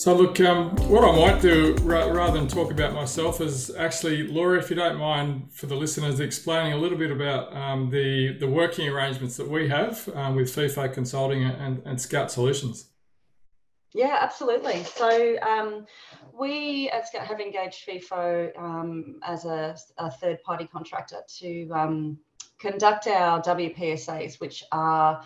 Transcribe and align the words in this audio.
So, 0.00 0.14
look, 0.14 0.40
um, 0.40 0.70
what 0.88 1.04
I 1.04 1.14
might 1.14 1.42
do 1.42 1.76
ra- 1.82 2.06
rather 2.06 2.38
than 2.38 2.48
talk 2.48 2.70
about 2.70 2.94
myself 2.94 3.42
is 3.42 3.70
actually, 3.76 4.26
Laura, 4.26 4.58
if 4.58 4.70
you 4.70 4.76
don't 4.76 4.96
mind, 4.96 5.52
for 5.52 5.66
the 5.66 5.74
listeners, 5.74 6.20
explaining 6.20 6.72
a 6.72 6.78
little 6.78 6.96
bit 6.96 7.10
about 7.10 7.54
um, 7.54 7.90
the, 7.90 8.32
the 8.38 8.48
working 8.48 8.88
arrangements 8.88 9.36
that 9.36 9.46
we 9.46 9.68
have 9.68 10.08
um, 10.14 10.36
with 10.36 10.48
FIFA 10.56 10.94
Consulting 10.94 11.44
and, 11.44 11.82
and 11.84 11.98
Skout 11.98 12.30
Solutions. 12.30 12.86
Yeah, 13.92 14.16
absolutely. 14.22 14.84
So 14.84 15.36
um, 15.42 15.84
we 16.32 16.88
at 16.88 17.12
Skout 17.12 17.26
have 17.26 17.38
engaged 17.38 17.86
FIFO 17.86 18.58
um, 18.58 19.20
as 19.22 19.44
a, 19.44 19.76
a, 19.98 20.10
third 20.10 20.42
party 20.44 20.66
contractor 20.66 21.20
to 21.40 21.68
um, 21.74 22.18
conduct 22.58 23.06
our 23.06 23.42
WPSAs, 23.42 24.40
which 24.40 24.64
are 24.72 25.22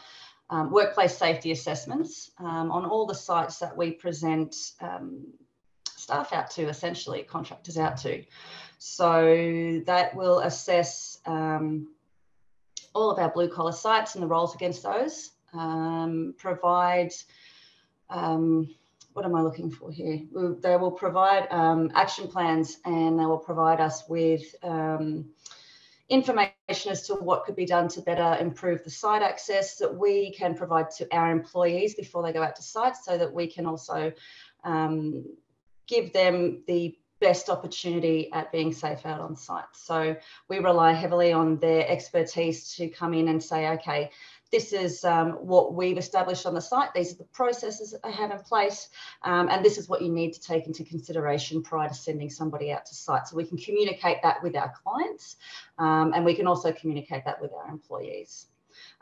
um, 0.55 0.71
workplace 0.71 1.19
safety 1.19 1.51
assessments 1.51 2.31
um, 2.39 2.71
on 2.71 2.85
all 2.85 3.07
the 3.07 3.15
sites 3.15 3.59
that 3.59 3.77
we 3.77 3.91
present 3.91 4.55
um, 4.81 5.27
staff 5.97 6.33
out 6.33 6.49
to, 6.53 6.69
essentially 6.69 7.25
contractors 7.25 7.77
out 7.77 7.97
to. 7.97 8.23
So 8.79 9.83
that 9.87 10.15
will 10.15 10.39
assess 10.41 11.19
um, 11.27 11.89
all 12.95 13.11
of 13.11 13.19
our 13.19 13.31
blue 13.31 13.49
collar 13.49 13.73
sites 13.73 14.15
and 14.15 14.23
the 14.23 14.29
roles 14.29 14.55
against 14.55 14.85
those, 14.85 15.33
um, 15.55 16.35
provide 16.39 17.13
um, 18.11 18.73
what 19.15 19.25
am 19.25 19.35
I 19.35 19.43
looking 19.43 19.73
for 19.73 19.91
here? 19.91 20.21
They 20.61 20.77
will 20.77 20.93
provide 20.93 21.49
action 21.95 22.29
plans 22.29 22.79
and 22.85 23.19
they 23.19 23.25
will 23.25 23.39
provide 23.39 23.81
us 23.81 24.09
with 24.09 24.43
information 26.15 26.53
as 26.91 27.07
to 27.07 27.15
what 27.15 27.45
could 27.45 27.57
be 27.57 27.67
done 27.67 27.89
to 27.89 28.01
better 28.01 28.37
improve 28.41 28.83
the 28.85 28.91
site 28.91 29.23
access 29.23 29.77
that 29.77 29.95
we 29.95 30.33
can 30.33 30.55
provide 30.55 30.91
to 30.99 31.15
our 31.15 31.31
employees 31.31 31.95
before 31.95 32.23
they 32.23 32.33
go 32.33 32.43
out 32.43 32.57
to 32.57 32.63
sites 32.63 33.05
so 33.05 33.19
that 33.19 33.33
we 33.33 33.47
can 33.47 33.67
also 33.67 34.13
um, 34.65 35.25
give 35.87 36.13
them 36.13 36.63
the 36.67 36.97
best 37.21 37.49
opportunity 37.49 38.31
at 38.33 38.53
being 38.53 38.73
safe 38.73 39.05
out 39.07 39.21
on 39.21 39.37
site. 39.37 39.65
So 39.73 40.17
we 40.49 40.59
rely 40.59 40.93
heavily 40.93 41.33
on 41.33 41.59
their 41.59 41.89
expertise 41.89 42.75
to 42.77 42.89
come 42.89 43.15
in 43.15 43.29
and 43.29 43.43
say, 43.43 43.69
okay, 43.71 44.11
this 44.51 44.73
is 44.73 45.05
um, 45.05 45.33
what 45.33 45.75
we've 45.75 45.99
established 45.99 46.47
on 46.47 46.55
the 46.55 46.61
site. 46.61 46.95
These 46.95 47.15
are 47.15 47.19
the 47.19 47.25
processes 47.25 47.91
that 47.91 48.03
they 48.03 48.13
have 48.13 48.31
in 48.31 48.39
place. 48.39 48.89
Um, 49.23 49.49
and 49.49 49.65
this 49.65 49.79
is 49.79 49.89
what 49.89 50.03
you 50.03 50.11
need 50.11 50.33
to 50.35 50.41
take 50.41 50.67
into 50.67 50.85
consideration 50.85 51.63
prior 51.63 51.89
to 51.89 51.95
sending 51.95 52.31
somebody 52.31 52.71
out 52.71 52.87
to 52.87 52.95
site. 52.95 53.27
So 53.27 53.37
we 53.37 53.45
can 53.45 53.59
communicate 53.59 54.19
that 54.23 54.43
with 54.43 54.57
our 54.57 54.73
clients 54.83 55.37
um, 55.79 56.13
and 56.15 56.25
we 56.25 56.35
can 56.35 56.47
also 56.47 56.73
communicate 56.73 57.25
that 57.25 57.41
with 57.41 57.53
our 57.53 57.69
employees. 57.69 58.47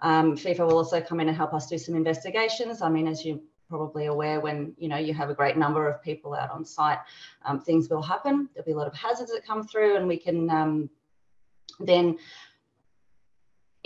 Um, 0.01 0.37
FIFO 0.37 0.67
will 0.67 0.77
also 0.77 1.01
come 1.01 1.21
in 1.21 1.29
and 1.29 1.37
help 1.37 1.55
us 1.55 1.69
do 1.69 1.79
some 1.79 1.95
investigations. 1.95 2.83
I 2.83 2.89
mean, 2.89 3.07
as 3.07 3.25
you 3.25 3.43
probably 3.69 4.05
aware 4.05 4.39
when 4.39 4.75
you 4.77 4.87
know 4.87 4.99
you 4.99 5.15
have 5.15 5.31
a 5.31 5.35
great 5.35 5.57
number 5.57 5.89
of 5.89 6.03
people 6.03 6.35
out 6.35 6.51
on 6.51 6.63
site 6.63 6.99
um, 7.47 7.59
things 7.59 7.89
will 7.89 8.03
happen 8.03 8.47
there'll 8.53 8.67
be 8.67 8.73
a 8.73 8.77
lot 8.77 8.87
of 8.87 8.93
hazards 8.93 9.33
that 9.33 9.47
come 9.47 9.67
through 9.67 9.97
and 9.97 10.07
we 10.07 10.19
can 10.19 10.51
um, 10.51 10.91
then 11.81 12.19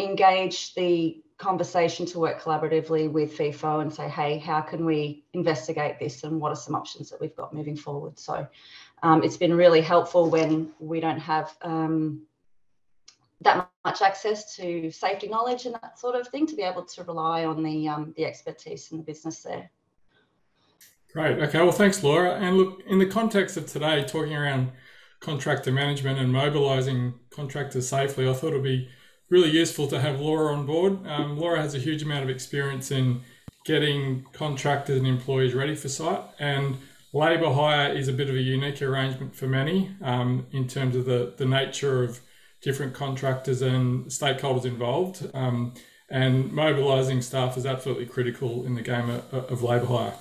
engage 0.01 0.75
the 0.75 1.23
conversation 1.39 2.07
to 2.07 2.19
work 2.19 2.41
collaboratively 2.41 3.11
with 3.11 3.37
FIFO 3.37 3.83
and 3.83 3.93
say, 3.93 4.09
hey, 4.09 4.39
how 4.39 4.61
can 4.61 4.85
we 4.85 5.25
investigate 5.35 5.99
this 5.99 6.25
and 6.25 6.41
what 6.41 6.51
are 6.51 6.57
some 6.57 6.75
options 6.75 7.11
that 7.11 7.21
we've 7.21 7.37
got 7.37 7.53
moving 7.53 7.77
forward? 7.77 8.19
So 8.19 8.47
um, 9.03 9.23
it's 9.23 9.37
been 9.37 9.55
really 9.55 9.83
helpful 9.83 10.31
when 10.31 10.71
we 10.79 11.01
don't 11.01 11.19
have 11.19 11.55
um, 11.61 12.23
that 13.43 13.69
much 13.85 14.01
access 14.01 14.57
to 14.57 14.91
safety 14.91 15.29
knowledge 15.29 15.67
and 15.67 15.75
that 15.75 15.99
sort 15.99 16.15
of 16.15 16.27
thing 16.29 16.47
to 16.47 16.57
be 16.57 16.63
able 16.63 16.85
to 16.85 17.05
rely 17.05 17.45
on 17.45 17.63
the, 17.63 17.87
um, 17.87 18.15
the 18.17 18.25
expertise 18.25 18.91
in 18.91 18.97
the 18.97 19.05
business 19.05 19.43
there. 19.43 19.71
Great. 21.13 21.39
Okay. 21.39 21.59
Well, 21.59 21.73
thanks, 21.73 22.03
Laura. 22.03 22.35
And 22.35 22.57
look, 22.57 22.83
in 22.87 22.99
the 22.99 23.07
context 23.07 23.57
of 23.57 23.67
today, 23.67 24.05
talking 24.05 24.35
around 24.35 24.73
contractor 25.21 25.73
management 25.73 26.19
and 26.19 26.33
mobilising 26.33 27.15
contractors 27.31 27.89
safely, 27.89 28.29
I 28.29 28.33
thought 28.33 28.49
it'd 28.49 28.63
be 28.63 28.89
really 29.29 29.51
useful 29.51 29.87
to 29.89 30.01
have 30.01 30.21
Laura 30.21 30.55
on 30.55 30.67
board. 30.67 31.07
Um, 31.07 31.39
Laura 31.39 31.61
has 31.61 31.75
a 31.75 31.79
huge 31.79 32.03
amount 32.03 32.25
of 32.25 32.31
experience 32.31 32.91
in 32.91 33.23
getting 33.65 34.25
contractors 34.33 34.99
and 34.99 35.07
employees 35.07 35.55
ready 35.55 35.75
for 35.75 35.89
site, 35.89 36.23
and 36.39 36.77
labour 37.13 37.53
hire 37.53 37.93
is 37.93 38.09
a 38.09 38.13
bit 38.13 38.29
of 38.29 38.37
a 38.37 38.41
unique 38.41 38.81
arrangement 38.83 39.35
for 39.35 39.47
many 39.47 39.91
um, 40.03 40.47
in 40.53 40.69
terms 40.69 40.95
of 40.95 41.05
the, 41.05 41.35
the 41.37 41.47
nature 41.47 42.05
of 42.05 42.21
different 42.63 42.95
contractors 42.95 43.63
and 43.63 44.07
stakeholders 44.07 44.65
involved. 44.65 45.29
Um, 45.35 45.75
and 46.09 46.53
mobilising 46.53 47.21
staff 47.21 47.57
is 47.57 47.67
absolutely 47.67 48.07
critical 48.07 48.65
in 48.65 48.77
the 48.77 48.83
game 48.83 49.11
of, 49.11 49.33
of 49.33 49.63
labour 49.63 49.87
hire. 49.87 50.15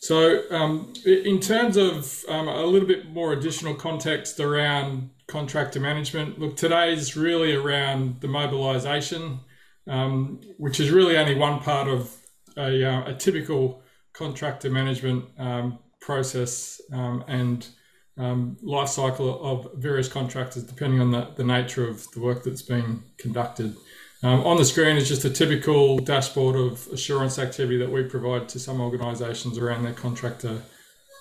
So, 0.00 0.42
um, 0.50 0.92
in 1.04 1.40
terms 1.40 1.76
of 1.76 2.24
um, 2.28 2.48
a 2.48 2.64
little 2.64 2.88
bit 2.88 3.10
more 3.10 3.32
additional 3.32 3.74
context 3.74 4.38
around 4.40 5.10
contractor 5.28 5.78
management. 5.78 6.40
Look, 6.40 6.56
today's 6.56 7.16
really 7.16 7.54
around 7.54 8.20
the 8.20 8.28
mobilisation, 8.28 9.40
um, 9.86 10.40
which 10.56 10.80
is 10.80 10.90
really 10.90 11.16
only 11.16 11.36
one 11.36 11.60
part 11.60 11.86
of 11.86 12.12
a, 12.56 12.84
uh, 12.84 13.10
a 13.10 13.14
typical 13.14 13.82
contractor 14.12 14.70
management 14.70 15.26
um, 15.38 15.78
process 16.00 16.80
um, 16.92 17.22
and 17.28 17.68
um, 18.16 18.56
life 18.62 18.88
cycle 18.88 19.40
of 19.44 19.68
various 19.76 20.08
contractors, 20.08 20.64
depending 20.64 21.00
on 21.00 21.12
the, 21.12 21.28
the 21.36 21.44
nature 21.44 21.86
of 21.86 22.10
the 22.12 22.20
work 22.20 22.42
that's 22.42 22.62
being 22.62 23.04
conducted. 23.18 23.76
Um, 24.22 24.44
on 24.44 24.56
the 24.56 24.64
screen 24.64 24.96
is 24.96 25.08
just 25.08 25.24
a 25.24 25.30
typical 25.30 25.98
dashboard 25.98 26.56
of 26.56 26.88
assurance 26.92 27.38
activity 27.38 27.78
that 27.78 27.90
we 27.90 28.02
provide 28.02 28.48
to 28.48 28.58
some 28.58 28.80
organisations 28.80 29.58
around 29.58 29.84
their 29.84 29.92
contractor 29.92 30.62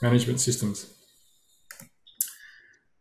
management 0.01 0.39
systems. 0.39 0.91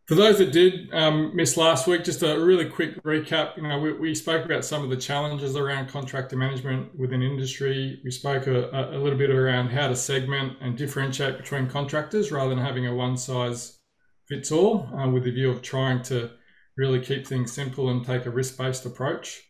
For 0.07 0.15
those 0.15 0.39
that 0.39 0.53
did 0.53 0.93
um, 0.95 1.35
miss 1.35 1.57
last 1.57 1.89
week, 1.89 2.05
just 2.05 2.23
a 2.23 2.39
really 2.39 2.67
quick 2.67 3.03
recap. 3.03 3.57
You 3.57 3.65
know, 3.65 3.81
we, 3.81 3.93
we, 3.93 4.15
spoke 4.15 4.45
about 4.45 4.65
some 4.65 4.85
of 4.85 4.91
the 4.91 4.97
challenges 4.97 5.57
around 5.57 5.89
contractor 5.89 6.37
management 6.37 6.97
within 6.97 7.23
industry. 7.23 8.01
We 8.05 8.13
spoke 8.13 8.47
a, 8.47 8.71
a, 8.95 8.99
little 8.99 9.19
bit 9.19 9.31
around 9.31 9.71
how 9.71 9.89
to 9.89 9.97
segment 9.97 10.59
and 10.61 10.77
differentiate 10.77 11.39
between 11.39 11.69
contractors 11.69 12.31
rather 12.31 12.51
than 12.51 12.65
having 12.65 12.87
a 12.87 12.95
one 12.95 13.17
size 13.17 13.81
fits 14.29 14.53
all, 14.53 14.89
uh, 14.97 15.09
with 15.09 15.25
the 15.25 15.33
view 15.33 15.51
of 15.51 15.61
trying 15.61 16.03
to 16.03 16.31
really 16.77 17.01
keep 17.01 17.27
things 17.27 17.53
simple 17.53 17.89
and 17.89 18.05
take 18.05 18.27
a 18.27 18.31
risk 18.31 18.57
based 18.57 18.87
approach. 18.87 19.43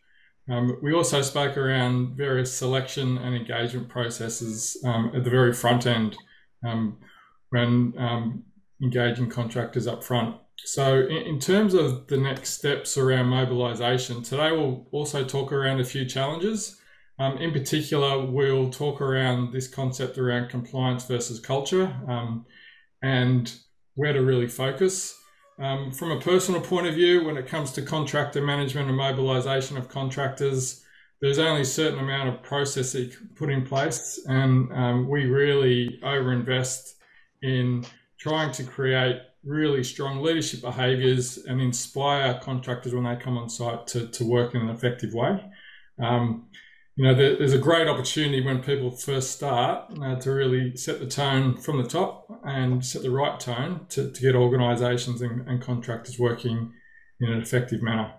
Um, 0.49 0.77
we 0.81 0.93
also 0.93 1.21
spoke 1.21 1.57
around 1.57 2.15
various 2.15 2.53
selection 2.53 3.17
and 3.17 3.35
engagement 3.35 3.89
processes 3.89 4.77
um, 4.85 5.11
at 5.15 5.23
the 5.23 5.29
very 5.29 5.53
front 5.53 5.85
end 5.85 6.15
um, 6.65 6.97
when 7.49 7.93
um, 7.97 8.43
engaging 8.81 9.29
contractors 9.29 9.87
up 9.87 10.03
front. 10.03 10.35
So, 10.63 11.01
in, 11.01 11.17
in 11.17 11.39
terms 11.39 11.73
of 11.73 12.07
the 12.07 12.17
next 12.17 12.51
steps 12.51 12.97
around 12.97 13.27
mobilisation, 13.27 14.23
today 14.23 14.51
we'll 14.51 14.87
also 14.91 15.23
talk 15.23 15.51
around 15.51 15.79
a 15.79 15.85
few 15.85 16.05
challenges. 16.05 16.79
Um, 17.19 17.37
in 17.39 17.51
particular, 17.51 18.25
we'll 18.25 18.69
talk 18.69 19.01
around 19.01 19.51
this 19.51 19.67
concept 19.67 20.17
around 20.17 20.49
compliance 20.49 21.05
versus 21.05 21.39
culture 21.39 21.93
um, 22.07 22.45
and 23.01 23.53
where 23.95 24.13
to 24.13 24.21
really 24.21 24.47
focus. 24.47 25.16
Um, 25.59 25.91
from 25.91 26.11
a 26.11 26.19
personal 26.19 26.61
point 26.61 26.87
of 26.87 26.93
view, 26.93 27.25
when 27.25 27.37
it 27.37 27.47
comes 27.47 27.71
to 27.73 27.81
contractor 27.81 28.41
management 28.41 28.89
and 28.89 28.97
mobilisation 28.97 29.75
of 29.77 29.89
contractors, 29.89 30.83
there's 31.19 31.39
only 31.39 31.61
a 31.61 31.65
certain 31.65 31.99
amount 31.99 32.29
of 32.29 32.43
process 32.43 32.91
that 32.91 33.01
you 33.01 33.07
can 33.09 33.27
put 33.35 33.49
in 33.49 33.65
place, 33.65 34.23
and 34.27 34.71
um, 34.71 35.09
we 35.09 35.25
really 35.25 35.99
overinvest 36.03 36.93
in 37.41 37.83
trying 38.19 38.51
to 38.51 38.63
create 38.63 39.19
really 39.43 39.83
strong 39.83 40.21
leadership 40.21 40.61
behaviours 40.61 41.37
and 41.45 41.59
inspire 41.59 42.39
contractors 42.43 42.93
when 42.93 43.05
they 43.05 43.15
come 43.15 43.37
on 43.37 43.49
site 43.49 43.87
to, 43.87 44.07
to 44.09 44.25
work 44.25 44.53
in 44.53 44.61
an 44.61 44.69
effective 44.69 45.13
way. 45.13 45.43
Um, 45.99 46.47
you 46.97 47.05
know, 47.05 47.13
there, 47.13 47.37
there's 47.37 47.53
a 47.53 47.59
great 47.59 47.87
opportunity 47.87 48.43
when 48.43 48.63
people 48.63 48.89
first 48.89 49.31
start 49.31 49.85
uh, 50.01 50.15
to 50.15 50.31
really 50.31 50.75
set 50.75 50.99
the 50.99 51.05
tone 51.05 51.55
from 51.55 51.81
the 51.81 51.87
top 51.87 52.25
and 52.43 52.83
set 52.83 53.03
the 53.03 53.11
right 53.11 53.39
tone 53.39 53.85
to, 53.89 54.11
to 54.11 54.21
get 54.21 54.33
organisations 54.35 55.21
and, 55.21 55.47
and, 55.47 55.61
contractors 55.61 56.17
working 56.17 56.73
in 57.21 57.31
an 57.31 57.39
effective 57.39 57.83
manner. 57.83 58.11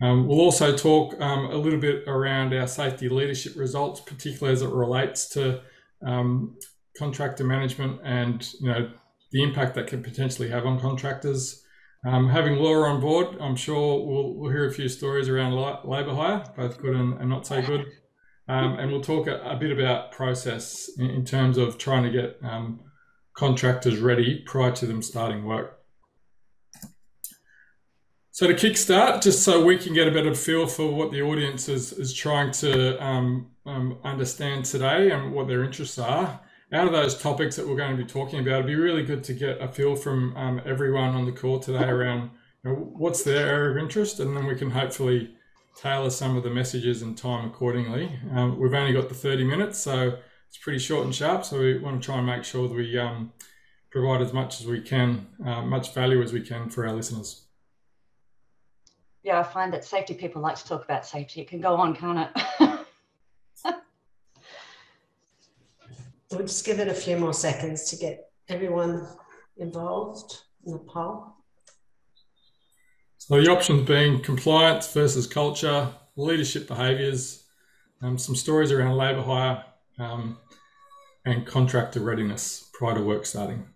Um, 0.00 0.28
we'll 0.28 0.40
also 0.40 0.76
talk 0.76 1.20
um, 1.20 1.46
a 1.46 1.56
little 1.56 1.80
bit 1.80 2.04
around 2.06 2.54
our 2.54 2.68
safety 2.68 3.08
leadership 3.08 3.54
results, 3.56 4.00
particularly 4.00 4.52
as 4.52 4.62
it 4.62 4.70
relates 4.70 5.28
to 5.30 5.62
um, 6.06 6.56
contractor 6.96 7.42
management 7.42 8.00
and 8.04 8.48
you 8.60 8.68
know 8.68 8.90
the 9.32 9.42
impact 9.42 9.74
that 9.74 9.88
can 9.88 10.04
potentially 10.04 10.50
have 10.50 10.66
on 10.66 10.78
contractors. 10.78 11.64
Um, 12.06 12.28
having 12.28 12.56
Laura 12.56 12.90
on 12.90 13.00
board, 13.00 13.38
I'm 13.40 13.56
sure 13.56 14.06
we'll, 14.06 14.34
we'll 14.34 14.52
hear 14.52 14.68
a 14.68 14.72
few 14.72 14.88
stories 14.88 15.28
around 15.28 15.54
labour 15.84 16.14
hire, 16.14 16.44
both 16.56 16.80
good 16.80 16.94
and, 16.94 17.18
and 17.20 17.28
not 17.28 17.46
so 17.46 17.60
good. 17.60 17.86
Um, 18.46 18.78
and 18.78 18.90
we'll 18.90 19.00
talk 19.00 19.26
a, 19.26 19.40
a, 19.40 19.56
bit 19.56 19.72
about 19.72 20.12
process 20.12 20.90
in, 20.98 21.08
in, 21.08 21.24
terms 21.24 21.56
of 21.56 21.78
trying 21.78 22.02
to 22.02 22.10
get 22.10 22.38
um, 22.42 22.80
contractors 23.34 24.00
ready 24.00 24.42
prior 24.46 24.70
to 24.72 24.86
them 24.86 25.00
starting 25.00 25.44
work. 25.44 25.80
So 28.32 28.46
to 28.46 28.52
kickstart, 28.52 29.22
just 29.22 29.44
so 29.44 29.64
we 29.64 29.78
can 29.78 29.94
get 29.94 30.08
a 30.08 30.10
better 30.10 30.34
feel 30.34 30.66
for 30.66 30.92
what 30.92 31.10
the 31.10 31.22
audience 31.22 31.70
is, 31.70 31.92
is 31.94 32.12
trying 32.12 32.50
to 32.52 33.02
um, 33.02 33.50
um 33.64 33.98
understand 34.04 34.66
today 34.66 35.10
and 35.10 35.32
what 35.32 35.48
their 35.48 35.64
interests 35.64 35.98
are, 35.98 36.40
out 36.72 36.86
of 36.86 36.92
those 36.92 37.16
topics 37.16 37.56
that 37.56 37.66
we're 37.66 37.76
going 37.76 37.96
to 37.96 38.02
be 38.02 38.08
talking 38.08 38.40
about, 38.40 38.54
it'd 38.54 38.66
be 38.66 38.74
really 38.74 39.04
good 39.04 39.22
to 39.24 39.32
get 39.32 39.62
a 39.62 39.68
feel 39.68 39.94
from 39.94 40.36
um, 40.36 40.60
everyone 40.66 41.14
on 41.14 41.24
the 41.24 41.32
call 41.32 41.60
today 41.60 41.84
around 41.84 42.30
you 42.64 42.70
know, 42.70 42.74
what's 42.74 43.22
their 43.22 43.46
area 43.46 43.70
of 43.70 43.76
interest, 43.76 44.20
and 44.20 44.36
then 44.36 44.46
we 44.46 44.56
can 44.56 44.70
hopefully 44.70 45.34
tailor 45.76 46.10
some 46.10 46.36
of 46.36 46.42
the 46.42 46.50
messages 46.50 47.02
and 47.02 47.16
time 47.16 47.46
accordingly. 47.46 48.18
Um, 48.32 48.58
we've 48.58 48.74
only 48.74 48.92
got 48.92 49.08
the 49.08 49.14
30 49.14 49.44
minutes, 49.44 49.78
so 49.78 50.18
it's 50.48 50.58
pretty 50.58 50.78
short 50.78 51.04
and 51.04 51.14
sharp. 51.14 51.44
So 51.44 51.58
we 51.58 51.78
want 51.78 52.00
to 52.00 52.06
try 52.06 52.18
and 52.18 52.26
make 52.26 52.44
sure 52.44 52.68
that 52.68 52.74
we 52.74 52.98
um, 52.98 53.32
provide 53.90 54.22
as 54.22 54.32
much 54.32 54.60
as 54.60 54.66
we 54.66 54.80
can, 54.80 55.26
uh, 55.44 55.62
much 55.62 55.92
value 55.94 56.22
as 56.22 56.32
we 56.32 56.40
can 56.40 56.68
for 56.68 56.86
our 56.86 56.94
listeners. 56.94 57.46
Yeah, 59.22 59.40
I 59.40 59.42
find 59.42 59.72
that 59.72 59.84
safety 59.84 60.14
people 60.14 60.42
like 60.42 60.56
to 60.56 60.66
talk 60.66 60.84
about 60.84 61.06
safety. 61.06 61.40
It 61.40 61.48
can 61.48 61.60
go 61.60 61.76
on, 61.76 61.96
can't 61.96 62.28
it? 62.34 62.70
We'll 66.34 66.42
just 66.42 66.66
give 66.66 66.80
it 66.80 66.88
a 66.88 66.94
few 66.94 67.16
more 67.16 67.32
seconds 67.32 67.84
to 67.90 67.96
get 67.96 68.30
everyone 68.48 69.06
involved 69.56 70.42
in 70.66 70.72
the 70.72 70.80
poll. 70.80 71.36
So 73.26 73.40
the 73.40 73.50
options 73.50 73.88
being 73.88 74.20
compliance 74.20 74.92
versus 74.92 75.26
culture, 75.26 75.88
leadership 76.14 76.68
behaviours, 76.68 77.44
um, 78.02 78.18
some 78.18 78.36
stories 78.36 78.70
around 78.70 78.98
labour 78.98 79.22
hire, 79.22 79.64
um, 79.98 80.36
and 81.24 81.46
contractor 81.46 82.00
readiness 82.00 82.68
prior 82.74 82.96
to 82.96 83.00
work 83.00 83.24
starting. 83.24 83.66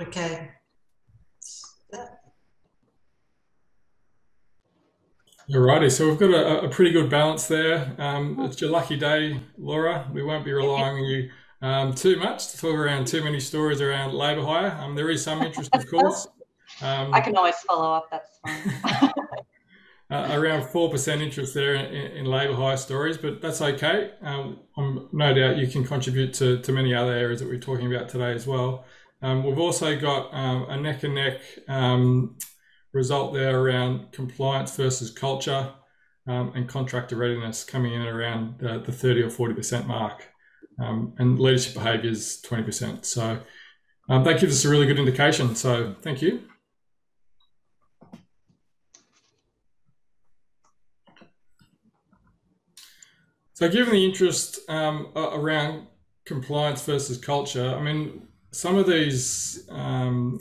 Okay. 0.00 0.48
Alrighty, 5.50 5.90
so 5.90 6.08
we've 6.08 6.20
got 6.20 6.30
a, 6.30 6.66
a, 6.66 6.68
pretty 6.68 6.92
good 6.92 7.10
balance 7.10 7.48
there. 7.48 7.96
Um, 7.98 8.38
it's 8.44 8.60
your 8.60 8.70
lucky 8.70 8.96
day, 8.96 9.40
Laura. 9.56 10.08
We 10.12 10.22
won't 10.22 10.44
be 10.44 10.52
relying 10.52 10.98
on 10.98 11.04
you 11.04 11.30
um, 11.62 11.94
too 11.94 12.16
much 12.18 12.48
to 12.48 12.58
talk 12.58 12.74
around 12.74 13.06
too 13.06 13.22
many 13.22 13.40
stories 13.40 13.80
around 13.80 14.14
labour 14.14 14.42
hire. 14.42 14.70
Um, 14.80 14.94
there 14.94 15.10
is 15.10 15.22
some 15.22 15.42
interest, 15.42 15.74
of 15.74 15.88
course. 15.90 16.26
Um, 16.82 17.12
I 17.14 17.20
can 17.20 17.36
always 17.36 17.56
follow 17.56 17.92
up. 17.94 18.10
That's 18.10 18.38
fine. 18.42 19.12
uh, 20.10 20.28
around 20.32 20.68
four 20.68 20.90
percent 20.90 21.22
interest 21.22 21.54
there 21.54 21.74
in, 21.74 22.16
in, 22.18 22.24
labour 22.26 22.54
hire 22.54 22.76
stories, 22.76 23.18
but 23.18 23.40
that's 23.42 23.60
okay. 23.60 24.12
Um, 24.22 24.60
no 25.12 25.34
doubt 25.34 25.56
you 25.56 25.66
can 25.66 25.84
contribute 25.84 26.34
to, 26.34 26.60
to 26.60 26.72
many 26.72 26.94
other 26.94 27.12
areas 27.12 27.40
that 27.40 27.48
we're 27.48 27.58
talking 27.58 27.92
about 27.92 28.08
today 28.08 28.32
as 28.32 28.46
well. 28.46 28.84
Um, 29.20 29.42
we've 29.42 29.58
also 29.58 29.98
got 29.98 30.32
um, 30.32 30.66
a 30.68 30.76
neck 30.76 31.02
and 31.02 31.14
neck 31.14 31.40
result 32.92 33.34
there 33.34 33.58
around 33.60 34.12
compliance 34.12 34.74
versus 34.76 35.10
culture 35.10 35.72
um, 36.26 36.52
and 36.54 36.68
contractor 36.68 37.16
readiness 37.16 37.64
coming 37.64 37.94
in 37.94 38.02
around 38.02 38.58
the, 38.58 38.78
the 38.78 38.92
30 38.92 39.22
or 39.22 39.30
40% 39.30 39.86
mark. 39.86 40.28
Um, 40.80 41.14
and 41.18 41.38
leadership 41.40 41.74
behaviours 41.74 42.40
20%. 42.42 43.04
So 43.04 43.40
um, 44.08 44.22
that 44.24 44.40
gives 44.40 44.56
us 44.56 44.64
a 44.64 44.68
really 44.68 44.86
good 44.86 44.98
indication. 44.98 45.56
So 45.56 45.96
thank 46.02 46.22
you. 46.22 46.42
So 53.54 53.68
given 53.68 53.92
the 53.92 54.04
interest 54.04 54.60
um, 54.68 55.08
around 55.16 55.88
compliance 56.24 56.82
versus 56.82 57.18
culture, 57.18 57.74
I 57.74 57.82
mean, 57.82 58.28
some 58.52 58.78
of 58.78 58.86
these 58.86 59.66
um, 59.68 60.38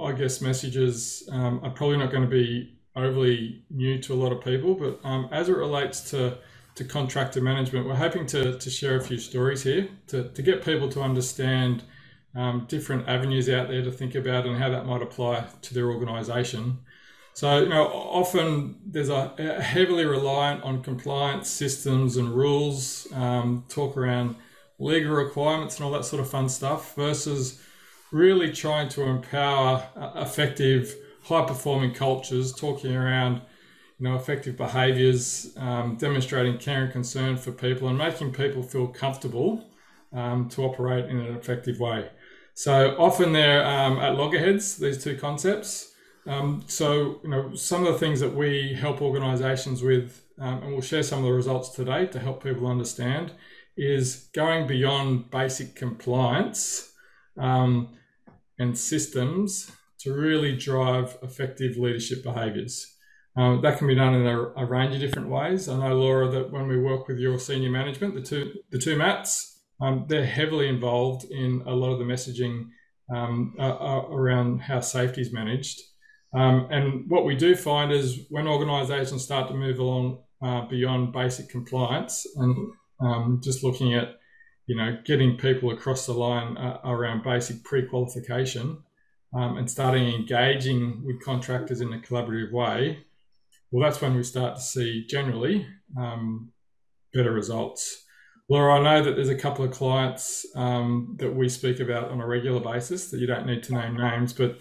I 0.00 0.12
guess 0.12 0.40
messages 0.40 1.28
um, 1.32 1.60
are 1.62 1.70
probably 1.70 1.96
not 1.96 2.10
going 2.10 2.22
to 2.22 2.28
be 2.28 2.78
overly 2.94 3.64
new 3.70 3.98
to 4.02 4.12
a 4.12 4.16
lot 4.16 4.32
of 4.32 4.44
people, 4.44 4.74
but 4.74 5.00
um, 5.04 5.28
as 5.32 5.48
it 5.48 5.56
relates 5.56 6.10
to 6.10 6.38
to 6.74 6.84
contractor 6.84 7.40
management, 7.40 7.86
we're 7.86 7.94
hoping 7.94 8.26
to, 8.26 8.58
to 8.58 8.70
share 8.70 8.96
a 8.96 9.00
few 9.00 9.18
stories 9.18 9.62
here 9.62 9.88
to, 10.08 10.28
to 10.30 10.42
get 10.42 10.64
people 10.64 10.88
to 10.90 11.02
understand 11.02 11.82
um, 12.34 12.64
different 12.68 13.08
avenues 13.08 13.48
out 13.48 13.68
there 13.68 13.82
to 13.82 13.90
think 13.90 14.14
about 14.14 14.46
and 14.46 14.56
how 14.56 14.70
that 14.70 14.86
might 14.86 15.02
apply 15.02 15.44
to 15.60 15.74
their 15.74 15.90
organisation. 15.90 16.78
So, 17.34 17.60
you 17.60 17.68
know, 17.68 17.86
often 17.86 18.76
there's 18.86 19.08
a, 19.08 19.32
a, 19.38 19.62
heavily 19.62 20.04
reliant 20.04 20.62
on 20.64 20.82
compliance 20.82 21.48
systems 21.48 22.16
and 22.16 22.28
rules, 22.30 23.06
um, 23.14 23.64
talk 23.68 23.96
around 23.96 24.36
legal 24.78 25.12
requirements 25.12 25.76
and 25.76 25.84
all 25.84 25.92
that 25.92 26.04
sort 26.04 26.20
of 26.20 26.28
fun 26.28 26.48
stuff 26.48 26.94
versus 26.94 27.62
really 28.10 28.52
trying 28.52 28.88
to 28.90 29.02
empower 29.02 29.86
uh, 29.96 30.12
effective, 30.16 30.94
high 31.24 31.44
performing 31.44 31.94
cultures, 31.94 32.52
talking 32.52 32.94
around 32.94 33.40
you 34.02 34.08
know, 34.08 34.16
effective 34.16 34.56
behaviours, 34.56 35.56
um, 35.58 35.94
demonstrating 35.96 36.58
care 36.58 36.82
and 36.82 36.92
concern 36.92 37.36
for 37.36 37.52
people, 37.52 37.86
and 37.86 37.96
making 37.96 38.32
people 38.32 38.60
feel 38.60 38.88
comfortable 38.88 39.64
um, 40.12 40.48
to 40.48 40.64
operate 40.64 41.04
in 41.08 41.20
an 41.20 41.36
effective 41.36 41.78
way. 41.78 42.10
So 42.54 42.96
often 42.98 43.32
they're 43.32 43.64
um, 43.64 44.00
at 44.00 44.16
loggerheads, 44.16 44.76
these 44.76 45.04
two 45.04 45.16
concepts. 45.16 45.92
Um, 46.26 46.64
so, 46.66 47.20
you 47.22 47.30
know, 47.30 47.54
some 47.54 47.86
of 47.86 47.92
the 47.92 47.98
things 48.00 48.18
that 48.18 48.34
we 48.34 48.74
help 48.74 49.00
organisations 49.00 49.84
with, 49.84 50.20
um, 50.40 50.64
and 50.64 50.72
we'll 50.72 50.80
share 50.80 51.04
some 51.04 51.20
of 51.20 51.24
the 51.26 51.32
results 51.32 51.68
today 51.68 52.06
to 52.06 52.18
help 52.18 52.42
people 52.42 52.66
understand, 52.66 53.30
is 53.76 54.28
going 54.34 54.66
beyond 54.66 55.30
basic 55.30 55.76
compliance 55.76 56.92
um, 57.38 57.96
and 58.58 58.76
systems 58.76 59.70
to 60.00 60.12
really 60.12 60.56
drive 60.56 61.16
effective 61.22 61.76
leadership 61.76 62.24
behaviours. 62.24 62.91
Um, 63.36 63.62
that 63.62 63.78
can 63.78 63.86
be 63.86 63.94
done 63.94 64.14
in 64.14 64.26
a, 64.26 64.40
a, 64.56 64.66
range 64.66 64.94
of 64.94 65.00
different 65.00 65.30
ways. 65.30 65.66
I 65.66 65.78
know, 65.78 65.96
Laura, 65.96 66.30
that 66.30 66.52
when 66.52 66.68
we 66.68 66.78
work 66.78 67.08
with 67.08 67.18
your 67.18 67.38
senior 67.38 67.70
management, 67.70 68.14
the 68.14 68.20
two 68.20 68.52
the 68.70 68.78
two 68.78 68.96
Matts, 68.96 69.58
um, 69.80 70.04
they're 70.06 70.26
heavily 70.26 70.68
involved 70.68 71.24
in 71.30 71.62
a 71.66 71.72
lot 71.72 71.92
of 71.92 71.98
the 71.98 72.04
messaging 72.04 72.68
um, 73.14 73.54
uh, 73.58 73.62
uh, 73.62 74.06
around 74.10 74.60
how 74.60 74.80
safety 74.80 75.22
is 75.22 75.32
managed. 75.32 75.80
Um, 76.34 76.68
and 76.70 77.08
what 77.08 77.24
we 77.24 77.34
do 77.34 77.56
find 77.56 77.90
is 77.90 78.26
when 78.28 78.46
organisations 78.46 79.24
start 79.24 79.48
to 79.48 79.54
move 79.54 79.78
along 79.78 80.22
uh, 80.42 80.66
beyond 80.66 81.12
basic 81.12 81.48
compliance 81.48 82.26
and 82.36 82.72
um, 83.00 83.40
just 83.42 83.64
looking 83.64 83.94
at 83.94 84.16
you 84.66 84.76
know, 84.76 84.96
getting 85.04 85.36
people 85.36 85.70
across 85.70 86.06
the 86.06 86.12
line 86.12 86.56
uh, 86.56 86.80
around 86.84 87.22
basic 87.22 87.64
pre-qualification 87.64 88.78
um, 89.34 89.56
and 89.56 89.70
starting 89.70 90.14
engaging 90.14 91.02
with 91.04 91.22
contractors 91.22 91.80
in 91.80 91.92
a 91.92 91.98
collaborative 91.98 92.52
way, 92.52 93.04
well, 93.72 93.88
that's 93.88 94.00
when 94.00 94.14
we 94.14 94.22
start 94.22 94.56
to 94.56 94.62
see 94.62 95.06
generally 95.08 95.66
um, 95.98 96.52
better 97.12 97.32
results. 97.32 98.04
Laura, 98.48 98.74
I 98.74 98.82
know 98.82 99.02
that 99.02 99.16
there's 99.16 99.30
a 99.30 99.34
couple 99.34 99.64
of 99.64 99.70
clients 99.70 100.44
um, 100.54 101.16
that 101.18 101.34
we 101.34 101.48
speak 101.48 101.80
about 101.80 102.10
on 102.10 102.20
a 102.20 102.26
regular 102.26 102.60
basis 102.60 103.10
that 103.10 103.18
you 103.18 103.26
don't 103.26 103.46
need 103.46 103.62
to 103.64 103.74
name 103.74 103.96
names, 103.96 104.34
but 104.34 104.58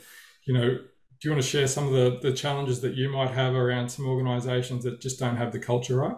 you 0.48 0.54
know, 0.54 0.70
do 0.70 1.28
you 1.28 1.32
want 1.32 1.44
to 1.44 1.48
share 1.48 1.68
some 1.68 1.88
of 1.88 1.94
the, 1.94 2.20
the 2.22 2.36
challenges 2.36 2.80
that 2.82 2.96
you 2.96 3.10
might 3.10 3.32
have 3.32 3.54
around 3.54 3.90
some 3.90 4.08
organisations 4.08 4.86
that 4.86 5.02
just 5.02 5.20
don't 5.20 5.36
have 5.36 5.52
the 5.52 5.60
culture 5.60 5.98
right? 5.98 6.16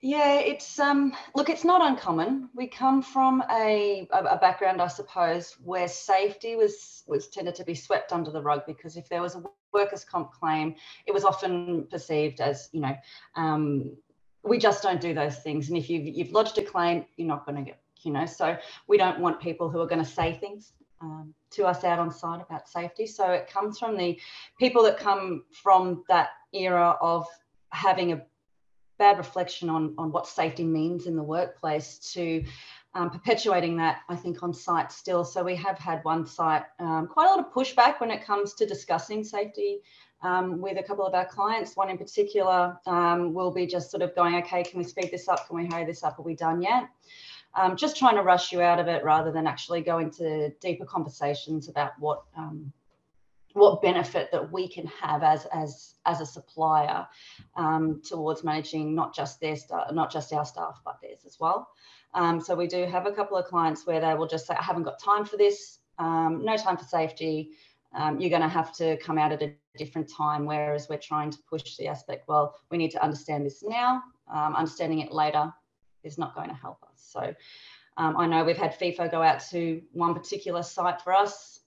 Yeah, 0.00 0.34
it's 0.34 0.78
um 0.78 1.12
look, 1.34 1.48
it's 1.48 1.64
not 1.64 1.84
uncommon. 1.84 2.50
We 2.54 2.68
come 2.68 3.02
from 3.02 3.42
a, 3.50 4.06
a, 4.12 4.36
background, 4.36 4.80
I 4.80 4.86
suppose, 4.86 5.56
where 5.64 5.88
safety 5.88 6.54
was 6.54 7.02
was 7.08 7.26
tended 7.26 7.56
to 7.56 7.64
be 7.64 7.74
swept 7.74 8.12
under 8.12 8.30
the 8.30 8.40
rug 8.40 8.62
because 8.64 8.96
if 8.96 9.08
there 9.08 9.22
was 9.22 9.34
a 9.34 9.42
workers' 9.72 10.04
comp 10.04 10.32
claim, 10.32 10.76
it 11.06 11.12
was 11.12 11.24
often 11.24 11.88
perceived 11.90 12.40
as 12.40 12.68
you 12.72 12.80
know, 12.80 12.96
um, 13.34 13.96
we 14.44 14.58
just 14.58 14.84
don't 14.84 15.00
do 15.00 15.14
those 15.14 15.38
things. 15.38 15.68
And 15.68 15.76
if 15.76 15.90
you've 15.90 16.06
you've 16.06 16.30
lodged 16.30 16.58
a 16.58 16.62
claim, 16.62 17.04
you're 17.16 17.26
not 17.26 17.44
going 17.44 17.56
to 17.56 17.62
get 17.62 17.80
you 18.02 18.12
know. 18.12 18.26
So 18.26 18.56
we 18.86 18.98
don't 18.98 19.18
want 19.18 19.40
people 19.40 19.68
who 19.68 19.80
are 19.80 19.86
going 19.86 20.04
to 20.04 20.08
say 20.08 20.32
things 20.34 20.74
um, 21.00 21.34
to 21.50 21.66
us 21.66 21.82
out 21.82 21.98
on 21.98 22.12
site 22.12 22.40
about 22.40 22.68
safety. 22.68 23.06
So 23.06 23.32
it 23.32 23.48
comes 23.48 23.80
from 23.80 23.96
the 23.96 24.20
people 24.60 24.84
that 24.84 24.96
come 24.96 25.42
from 25.52 26.04
that 26.08 26.28
era 26.52 26.96
of 27.00 27.26
having 27.70 28.12
a 28.12 28.22
bad 28.98 29.18
reflection 29.18 29.70
on, 29.70 29.94
on 29.98 30.12
what 30.12 30.26
safety 30.26 30.64
means 30.64 31.06
in 31.06 31.16
the 31.16 31.22
workplace 31.22 31.98
to 32.14 32.44
um, 32.94 33.10
perpetuating 33.10 33.76
that, 33.76 34.00
I 34.08 34.16
think, 34.16 34.42
on 34.42 34.52
site 34.52 34.90
still. 34.90 35.24
So 35.24 35.44
we 35.44 35.54
have 35.56 35.78
had 35.78 36.04
one 36.04 36.26
site 36.26 36.64
um, 36.78 37.06
quite 37.06 37.26
a 37.26 37.30
lot 37.30 37.38
of 37.38 37.52
pushback 37.52 38.00
when 38.00 38.10
it 38.10 38.24
comes 38.24 38.54
to 38.54 38.66
discussing 38.66 39.22
safety 39.22 39.80
um, 40.22 40.60
with 40.60 40.78
a 40.78 40.82
couple 40.82 41.06
of 41.06 41.14
our 41.14 41.26
clients. 41.26 41.76
One 41.76 41.90
in 41.90 41.98
particular 41.98 42.78
um, 42.86 43.32
will 43.34 43.52
be 43.52 43.66
just 43.66 43.90
sort 43.90 44.02
of 44.02 44.14
going, 44.14 44.36
okay, 44.36 44.62
can 44.62 44.78
we 44.78 44.84
speed 44.84 45.10
this 45.10 45.28
up? 45.28 45.46
Can 45.46 45.56
we 45.56 45.66
hurry 45.66 45.84
this 45.84 46.02
up? 46.02 46.18
Are 46.18 46.22
we 46.22 46.34
done 46.34 46.60
yet? 46.60 46.88
Um, 47.54 47.76
just 47.76 47.96
trying 47.96 48.16
to 48.16 48.22
rush 48.22 48.52
you 48.52 48.60
out 48.60 48.78
of 48.78 48.88
it 48.88 49.04
rather 49.04 49.32
than 49.32 49.46
actually 49.46 49.80
go 49.80 49.98
into 49.98 50.50
deeper 50.60 50.84
conversations 50.84 51.68
about 51.68 51.92
what 51.98 52.24
um, 52.36 52.72
what 53.58 53.82
benefit 53.82 54.30
that 54.32 54.52
we 54.52 54.68
can 54.68 54.86
have 54.86 55.22
as 55.22 55.46
as 55.46 55.94
as 56.06 56.20
a 56.20 56.26
supplier 56.26 57.06
um, 57.56 58.00
towards 58.04 58.44
managing 58.44 58.94
not 58.94 59.14
just 59.14 59.40
their 59.40 59.56
staff, 59.56 59.92
not 59.92 60.10
just 60.10 60.32
our 60.32 60.44
staff, 60.44 60.80
but 60.84 60.98
theirs 61.02 61.20
as 61.26 61.38
well. 61.38 61.68
Um, 62.14 62.40
so 62.40 62.54
we 62.54 62.66
do 62.66 62.86
have 62.86 63.06
a 63.06 63.12
couple 63.12 63.36
of 63.36 63.44
clients 63.46 63.86
where 63.86 64.00
they 64.00 64.14
will 64.14 64.26
just 64.26 64.46
say, 64.46 64.54
"I 64.54 64.62
haven't 64.62 64.84
got 64.84 64.98
time 64.98 65.24
for 65.24 65.36
this. 65.36 65.80
Um, 65.98 66.44
no 66.44 66.56
time 66.56 66.76
for 66.76 66.84
safety. 66.84 67.50
Um, 67.94 68.20
you're 68.20 68.30
going 68.30 68.42
to 68.42 68.48
have 68.48 68.74
to 68.76 68.96
come 68.98 69.18
out 69.18 69.32
at 69.32 69.42
a 69.42 69.54
different 69.76 70.10
time." 70.10 70.46
Whereas 70.46 70.88
we're 70.88 70.98
trying 70.98 71.30
to 71.30 71.38
push 71.48 71.76
the 71.76 71.88
aspect, 71.88 72.28
well, 72.28 72.54
we 72.70 72.78
need 72.78 72.90
to 72.92 73.02
understand 73.02 73.44
this 73.44 73.62
now. 73.62 74.02
Um, 74.32 74.54
understanding 74.56 75.00
it 75.00 75.12
later 75.12 75.52
is 76.04 76.18
not 76.18 76.34
going 76.34 76.48
to 76.48 76.54
help 76.54 76.82
us. 76.82 77.08
So 77.12 77.34
um, 77.96 78.16
I 78.16 78.26
know 78.26 78.44
we've 78.44 78.56
had 78.56 78.78
FIFO 78.78 79.10
go 79.10 79.22
out 79.22 79.40
to 79.50 79.82
one 79.92 80.14
particular 80.14 80.62
site 80.62 81.00
for 81.00 81.12
us 81.12 81.60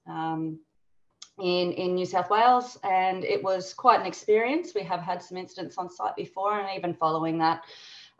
in, 1.41 1.71
in 1.73 1.95
New 1.95 2.05
South 2.05 2.29
Wales, 2.29 2.77
and 2.83 3.23
it 3.23 3.43
was 3.43 3.73
quite 3.73 3.99
an 3.99 4.05
experience. 4.05 4.73
We 4.75 4.83
have 4.83 5.01
had 5.01 5.21
some 5.21 5.37
incidents 5.37 5.77
on 5.77 5.89
site 5.89 6.15
before, 6.15 6.59
and 6.59 6.77
even 6.77 6.93
following 6.93 7.37
that, 7.39 7.63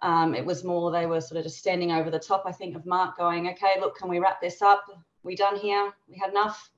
um, 0.02 0.34
it 0.34 0.46
was 0.46 0.64
more 0.64 0.92
they 0.92 1.06
were 1.06 1.22
sort 1.22 1.38
of 1.38 1.44
just 1.44 1.60
standing 1.60 1.92
over 1.92 2.10
the 2.10 2.20
top, 2.20 2.44
I 2.46 2.52
think, 2.52 2.76
of 2.76 2.86
Mark 2.86 3.18
going, 3.18 3.48
okay, 3.50 3.80
look, 3.80 3.98
can 3.98 4.10
we 4.10 4.20
wrap 4.20 4.42
this 4.42 4.62
up? 4.62 4.84
We 5.24 5.36
done 5.36 5.56
here? 5.56 5.94
We 6.08 6.18
had 6.18 6.32
enough? 6.32 6.72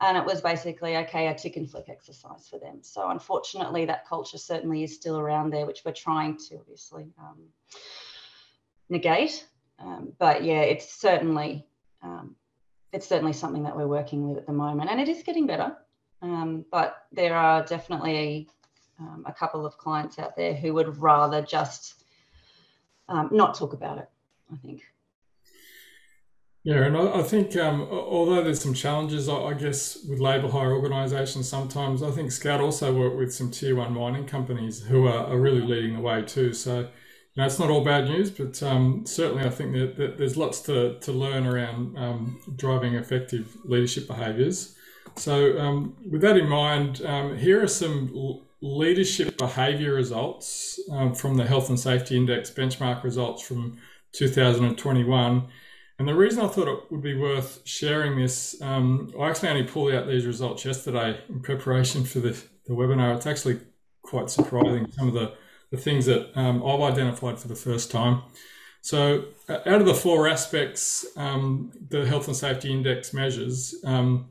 And 0.00 0.16
it 0.16 0.24
was 0.24 0.40
basically, 0.40 0.96
okay, 0.96 1.28
a 1.28 1.34
tick 1.34 1.56
and 1.56 1.70
flick 1.70 1.88
exercise 1.88 2.48
for 2.48 2.58
them. 2.58 2.78
So 2.80 3.10
unfortunately, 3.10 3.84
that 3.84 4.08
culture 4.08 4.38
certainly 4.38 4.82
is 4.82 4.94
still 4.94 5.18
around 5.18 5.50
there, 5.50 5.66
which 5.66 5.82
we're 5.84 5.92
trying 5.92 6.38
to 6.48 6.56
obviously 6.56 7.12
um, 7.18 7.38
negate. 8.88 9.46
Um, 9.78 10.12
but 10.18 10.42
yeah, 10.42 10.62
it's 10.62 10.92
certainly 10.92 11.66
um, 12.02 12.34
it's 12.92 13.06
certainly 13.06 13.32
something 13.32 13.62
that 13.62 13.76
we're 13.76 13.86
working 13.86 14.28
with 14.28 14.38
at 14.38 14.46
the 14.46 14.52
moment, 14.52 14.90
and 14.90 15.00
it 15.00 15.08
is 15.08 15.22
getting 15.22 15.46
better. 15.46 15.76
Um, 16.22 16.64
but 16.70 17.06
there 17.10 17.34
are 17.34 17.64
definitely 17.64 18.48
um, 18.98 19.24
a 19.26 19.32
couple 19.32 19.66
of 19.66 19.76
clients 19.76 20.18
out 20.18 20.36
there 20.36 20.54
who 20.54 20.72
would 20.74 20.96
rather 20.98 21.42
just 21.42 22.04
um, 23.08 23.28
not 23.32 23.54
talk 23.54 23.72
about 23.72 23.98
it. 23.98 24.08
I 24.52 24.56
think. 24.56 24.82
Yeah, 26.64 26.84
and 26.84 26.96
I, 26.96 27.18
I 27.18 27.22
think 27.22 27.56
um, 27.56 27.82
although 27.90 28.42
there's 28.44 28.60
some 28.60 28.74
challenges, 28.74 29.28
I, 29.28 29.34
I 29.34 29.54
guess 29.54 29.98
with 30.08 30.20
labour 30.20 30.48
hire 30.48 30.72
organisations, 30.72 31.48
sometimes 31.48 32.02
I 32.04 32.12
think 32.12 32.30
Skout 32.30 32.60
also 32.60 32.94
work 32.94 33.18
with 33.18 33.34
some 33.34 33.50
tier 33.50 33.74
one 33.74 33.94
mining 33.94 34.26
companies 34.26 34.80
who 34.82 35.06
are, 35.06 35.26
are 35.26 35.38
really 35.38 35.62
leading 35.62 35.96
the 35.96 36.00
way 36.00 36.22
too. 36.22 36.52
So 36.52 36.80
you 36.80 36.86
know, 37.40 37.46
it's 37.46 37.58
not 37.58 37.70
all 37.70 37.82
bad 37.82 38.04
news, 38.04 38.30
but 38.30 38.62
um, 38.62 39.04
certainly 39.06 39.44
I 39.44 39.50
think 39.50 39.72
that, 39.72 39.96
that, 39.96 40.18
there's 40.18 40.36
lots 40.36 40.60
to, 40.62 41.00
to 41.00 41.12
learn 41.12 41.46
around 41.46 41.98
um, 41.98 42.40
driving 42.54 42.94
effective 42.94 43.56
leadership 43.64 44.06
behaviours. 44.06 44.76
So, 45.16 45.58
um, 45.58 45.96
with 46.10 46.20
that 46.22 46.36
in 46.36 46.48
mind, 46.48 47.02
um, 47.04 47.36
here 47.36 47.62
are 47.62 47.68
some 47.68 48.40
leadership 48.60 49.36
behaviour 49.36 49.94
results 49.94 50.80
um, 50.90 51.14
from 51.14 51.36
the 51.36 51.44
Health 51.44 51.68
and 51.68 51.78
Safety 51.78 52.16
Index 52.16 52.50
benchmark 52.50 53.02
results 53.02 53.42
from 53.42 53.78
2021. 54.12 55.48
And 55.98 56.08
the 56.08 56.14
reason 56.14 56.42
I 56.42 56.48
thought 56.48 56.68
it 56.68 56.90
would 56.90 57.02
be 57.02 57.16
worth 57.16 57.60
sharing 57.64 58.18
this, 58.18 58.60
um, 58.62 59.12
I 59.20 59.28
actually 59.28 59.50
only 59.50 59.64
pulled 59.64 59.92
out 59.92 60.06
these 60.06 60.26
results 60.26 60.64
yesterday 60.64 61.20
in 61.28 61.40
preparation 61.40 62.04
for 62.04 62.20
the, 62.20 62.30
the 62.66 62.72
webinar. 62.72 63.14
It's 63.16 63.26
actually 63.26 63.60
quite 64.02 64.30
surprising 64.30 64.90
some 64.92 65.08
of 65.08 65.14
the 65.14 65.34
the 65.72 65.78
things 65.78 66.06
that 66.06 66.38
um, 66.38 66.62
I've 66.64 66.82
identified 66.82 67.40
for 67.40 67.48
the 67.48 67.56
first 67.56 67.90
time. 67.90 68.22
So, 68.82 69.24
out 69.48 69.80
of 69.80 69.86
the 69.86 69.94
four 69.94 70.28
aspects 70.28 71.06
um, 71.16 71.72
the 71.88 72.04
health 72.04 72.28
and 72.28 72.36
safety 72.36 72.70
index 72.70 73.14
measures, 73.14 73.74
um, 73.84 74.28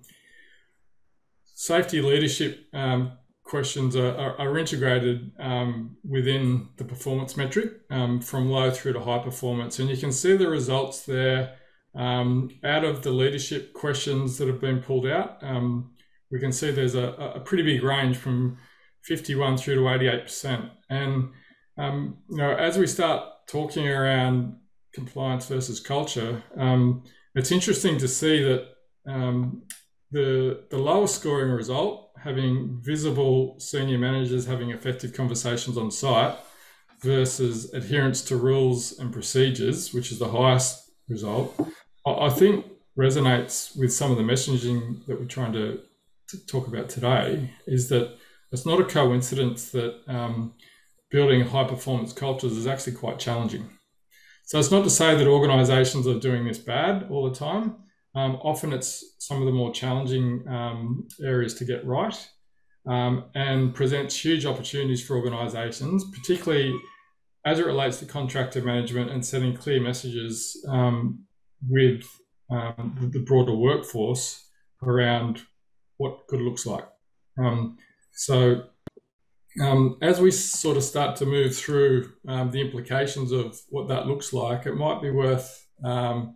safety 1.61 2.01
leadership 2.01 2.65
um, 2.73 3.11
questions 3.43 3.95
are, 3.95 4.17
are, 4.17 4.35
are 4.41 4.57
integrated 4.57 5.31
um, 5.39 5.95
within 6.03 6.67
the 6.77 6.83
performance 6.83 7.37
metric 7.37 7.81
um, 7.91 8.19
from 8.19 8.49
low 8.49 8.71
through 8.71 8.93
to 8.93 8.99
high 8.99 9.19
performance. 9.19 9.77
And 9.77 9.87
you 9.87 9.95
can 9.95 10.11
see 10.11 10.35
the 10.35 10.49
results 10.49 11.05
there 11.05 11.57
out 11.95 12.83
of 12.83 13.03
the 13.03 13.11
leadership 13.11 13.73
questions 13.73 14.39
that 14.39 14.47
have 14.47 14.59
been 14.59 14.81
pulled 14.81 15.05
out. 15.05 15.43
we 16.31 16.39
can 16.39 16.51
see 16.51 16.71
there's 16.71 16.95
a, 16.95 17.09
a 17.35 17.39
pretty 17.41 17.61
big 17.61 17.83
range 17.83 18.17
from 18.17 18.57
51 19.03 19.57
through 19.57 19.75
to 19.75 19.81
88%. 19.81 20.67
And, 20.89 21.29
um, 21.77 22.17
you 22.27 22.37
know, 22.37 22.55
as 22.55 22.79
we 22.79 22.87
start 22.87 23.23
talking 23.47 23.87
around 23.87 24.55
compliance 24.95 25.45
versus 25.45 25.79
culture, 25.79 26.41
um, 26.57 27.03
it's 27.35 27.51
interesting 27.51 27.99
to 27.99 28.07
see 28.07 28.41
that 28.41 28.65
um, 29.05 29.61
the, 30.11 30.63
the 30.69 30.77
lowest 30.77 31.15
scoring 31.15 31.51
result, 31.51 32.11
having 32.21 32.79
visible 32.81 33.55
senior 33.59 33.97
managers 33.97 34.45
having 34.45 34.71
effective 34.71 35.13
conversations 35.13 35.77
on 35.77 35.89
site 35.89 36.35
versus 37.01 37.73
adherence 37.73 38.21
to 38.21 38.35
rules 38.35 38.99
and 38.99 39.11
procedures, 39.11 39.93
which 39.93 40.11
is 40.11 40.19
the 40.19 40.29
highest 40.29 40.91
result, 41.09 41.55
I 42.05 42.29
think 42.29 42.65
resonates 42.97 43.77
with 43.77 43.93
some 43.93 44.11
of 44.11 44.17
the 44.17 44.23
messaging 44.23 45.05
that 45.07 45.19
we're 45.19 45.25
trying 45.25 45.53
to, 45.53 45.79
to 46.29 46.45
talk 46.45 46.67
about 46.67 46.89
today 46.89 47.51
is 47.67 47.89
that 47.89 48.17
it's 48.51 48.65
not 48.65 48.81
a 48.81 48.85
coincidence 48.85 49.71
that 49.71 50.01
um, 50.07 50.53
building 51.09 51.41
high 51.41 51.63
performance 51.63 52.13
cultures 52.13 52.57
is 52.57 52.67
actually 52.67 52.93
quite 52.93 53.17
challenging. 53.17 53.69
So 54.45 54.59
it's 54.59 54.71
not 54.71 54.83
to 54.83 54.89
say 54.89 55.15
that 55.15 55.27
organizations 55.27 56.05
are 56.07 56.19
doing 56.19 56.45
this 56.45 56.57
bad 56.57 57.07
all 57.09 57.29
the 57.29 57.35
time. 57.35 57.75
Um, 58.13 58.35
often 58.41 58.73
it's 58.73 59.15
some 59.19 59.39
of 59.39 59.45
the 59.45 59.51
more 59.51 59.71
challenging 59.71 60.45
um, 60.47 61.07
areas 61.23 61.53
to 61.55 61.65
get 61.65 61.85
right 61.85 62.29
um, 62.87 63.25
and 63.35 63.73
presents 63.73 64.23
huge 64.23 64.45
opportunities 64.45 65.05
for 65.05 65.15
organizations, 65.15 66.03
particularly 66.13 66.73
as 67.45 67.59
it 67.59 67.65
relates 67.65 67.97
to 67.99 68.05
contractor 68.05 68.61
management 68.61 69.11
and 69.11 69.25
setting 69.25 69.55
clear 69.55 69.81
messages 69.81 70.63
um, 70.67 71.23
with 71.69 72.03
um, 72.49 73.09
the 73.13 73.19
broader 73.19 73.55
workforce 73.55 74.45
around 74.83 75.41
what 75.97 76.27
good 76.27 76.41
looks 76.41 76.65
like. 76.65 76.85
Um, 77.39 77.77
so, 78.13 78.63
as 80.01 80.19
we 80.19 80.31
sort 80.31 80.77
of 80.77 80.83
start 80.83 81.15
to 81.17 81.25
move 81.25 81.55
through 81.55 82.11
the 82.25 82.61
implications 82.61 83.31
of 83.31 83.59
what 83.69 83.87
that 83.87 84.07
looks 84.07 84.33
like, 84.33 84.65
it 84.65 84.75
might 84.75 85.01
be 85.01 85.11
worth 85.11 85.65
um, 85.83 86.35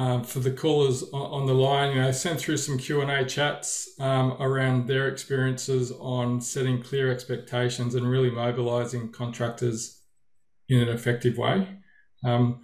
um 0.00 0.24
for 0.24 0.40
the 0.40 0.56
callers 0.62 0.98
on 1.12 1.46
the 1.46 1.58
line, 1.68 1.94
you 1.94 2.00
know, 2.02 2.12
send 2.12 2.38
through 2.40 2.56
some 2.56 2.78
Q 2.78 3.02
and 3.02 3.10
A 3.10 3.24
chats 3.24 3.66
um, 4.08 4.28
around 4.40 4.86
their 4.86 5.08
experiences 5.08 5.92
on 6.00 6.40
setting 6.40 6.82
clear 6.82 7.12
expectations 7.12 7.94
and 7.94 8.10
really 8.14 8.30
mobilising 8.30 9.12
contractors 9.12 10.00
in 10.70 10.78
an 10.80 10.88
effective 10.88 11.36
way. 11.36 11.68
Um, 12.24 12.62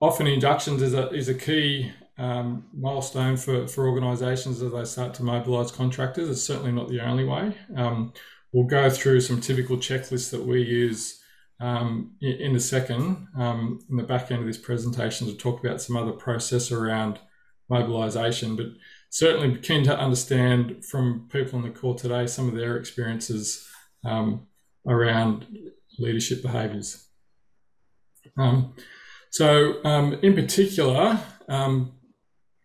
often 0.00 0.26
inductions 0.26 0.82
is 0.82 0.92
a 0.92 1.08
is 1.10 1.28
a 1.30 1.34
key 1.46 1.92
um, 2.18 2.66
milestone 2.74 3.36
for, 3.36 3.66
for 3.66 3.88
organisations 3.88 4.60
as 4.60 4.72
they 4.72 4.84
start 4.84 5.14
to 5.14 5.22
mobilise 5.22 5.70
contractors. 5.70 6.28
It's 6.28 6.42
certainly 6.42 6.72
not 6.72 6.88
the 6.88 7.00
only 7.00 7.24
way. 7.24 7.56
Um, 7.76 8.12
we'll 8.52 8.66
go 8.66 8.90
through 8.90 9.20
some 9.20 9.40
typical 9.40 9.76
checklists 9.78 10.30
that 10.32 10.44
we 10.44 10.60
use 10.62 11.22
um, 11.60 12.12
in, 12.20 12.54
a 12.54 12.60
second 12.60 13.28
um, 13.36 13.80
in 13.88 13.96
the 13.96 14.02
back 14.02 14.30
end 14.30 14.40
of 14.40 14.46
this 14.46 14.58
presentation 14.58 15.26
to 15.26 15.34
talk 15.34 15.64
about 15.64 15.80
some 15.80 15.96
other 15.96 16.12
process 16.12 16.70
around 16.70 17.18
mobilisation. 17.68 18.56
But 18.56 18.66
certainly 19.10 19.58
keen 19.58 19.84
to 19.84 19.98
understand 19.98 20.84
from 20.84 21.28
people 21.30 21.58
on 21.58 21.64
the 21.64 21.70
call 21.70 21.94
today 21.94 22.26
some 22.26 22.48
of 22.48 22.54
their 22.54 22.76
experiences 22.76 23.66
um, 24.04 24.46
around 24.86 25.46
leadership 25.98 26.42
behaviours. 26.42 27.06
Um, 28.36 28.74
so, 29.30 29.80
in 29.82 30.34
particular, 30.34 31.18
um, 31.48 31.92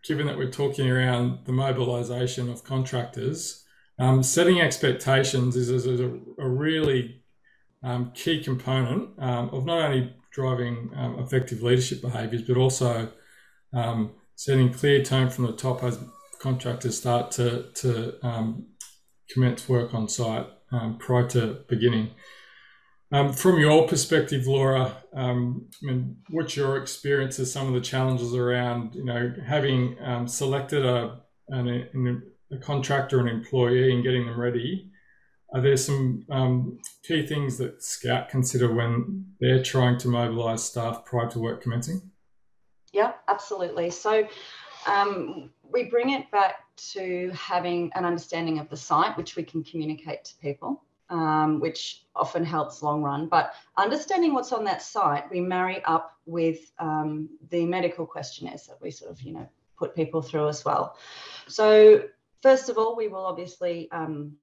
given 0.03 0.27
that 0.27 0.37
we're 0.37 0.51
talking 0.51 0.89
around 0.89 1.39
the 1.45 1.51
mobilisation 1.51 2.49
of 2.49 2.63
contractors, 2.63 3.63
um, 3.99 4.23
setting 4.23 4.59
expectations 4.59 5.55
is, 5.55 5.69
is 5.69 5.99
a, 5.99 6.19
a, 6.39 6.47
really 6.47 7.20
um, 7.83 8.11
key 8.13 8.43
component 8.43 9.09
um, 9.19 9.49
of 9.49 9.65
not 9.65 9.81
only 9.81 10.13
driving 10.31 10.91
um, 10.95 11.19
effective 11.19 11.61
leadership 11.61 12.01
behaviours, 12.01 12.43
but 12.43 12.57
also 12.57 13.09
um, 13.73 14.11
setting 14.35 14.71
clear 14.73 15.03
tone 15.03 15.29
from 15.29 15.45
the 15.45 15.53
top 15.53 15.83
as 15.83 15.99
contractors 16.39 16.97
start 16.97 17.31
to, 17.31 17.65
to 17.73 18.25
um, 18.25 18.65
commence 19.29 19.67
work 19.67 19.93
on 19.93 20.07
site 20.07 20.47
prior 20.99 21.27
to 21.27 21.63
beginning. 21.67 22.11
Um, 23.13 23.33
from 23.33 23.59
your 23.59 23.87
perspective, 23.87 24.47
Laura, 24.47 24.95
um, 25.13 25.67
I 25.83 25.87
mean, 25.87 26.17
what's 26.29 26.55
your 26.55 26.77
experience 26.77 27.39
of 27.39 27.49
some 27.49 27.67
of 27.67 27.73
the 27.73 27.81
challenges 27.81 28.33
around, 28.33 28.95
you 28.95 29.03
know, 29.03 29.33
having 29.45 29.97
um, 30.01 30.27
selected 30.27 30.85
a, 30.85 31.19
an, 31.49 32.23
a 32.53 32.57
contractor, 32.57 33.19
an 33.19 33.27
employee, 33.27 33.93
and 33.93 34.03
getting 34.03 34.27
them 34.27 34.39
ready? 34.39 34.90
Are 35.53 35.61
there 35.61 35.77
some 35.77 36.25
um, 36.29 36.79
key 37.03 37.25
things 37.25 37.57
that 37.57 37.79
Skout 37.79 38.29
consider 38.29 38.73
when 38.73 39.25
they're 39.39 39.63
trying 39.63 39.97
to 39.99 40.07
mobilise 40.07 40.63
staff 40.63 41.03
prior 41.05 41.29
to 41.29 41.39
work 41.39 41.61
commencing? 41.61 42.01
Yeah, 42.93 43.13
absolutely. 43.27 43.89
So 43.89 44.27
um, 44.87 45.49
we 45.69 45.83
bring 45.83 46.11
it 46.11 46.29
back 46.31 46.55
to 46.93 47.31
having 47.31 47.91
an 47.95 48.05
understanding 48.05 48.59
of 48.59 48.69
the 48.69 48.77
site, 48.77 49.17
which 49.17 49.35
we 49.35 49.43
can 49.43 49.63
communicate 49.63 50.23
to 50.25 50.37
people 50.37 50.83
um, 51.11 51.59
which 51.59 52.05
often 52.15 52.43
helps 52.43 52.81
long 52.81 53.03
run. 53.03 53.27
But 53.27 53.53
understanding 53.77 54.33
what's 54.33 54.53
on 54.53 54.63
that 54.63 54.81
site, 54.81 55.29
we 55.29 55.41
marry 55.41 55.83
up 55.83 56.17
with 56.25 56.71
um, 56.79 57.29
the 57.49 57.65
medical 57.65 58.05
questionnaires 58.05 58.65
that 58.67 58.81
we 58.81 58.89
sort 58.89 59.11
of, 59.11 59.21
you 59.21 59.33
know, 59.33 59.47
put 59.77 59.93
people 59.93 60.21
through 60.21 60.47
as 60.47 60.63
well. 60.63 60.97
So 61.47 62.05
first 62.41 62.69
of 62.69 62.77
all, 62.77 62.95
we 62.95 63.09
will 63.09 63.25
obviously 63.25 63.89
um, 63.91 64.33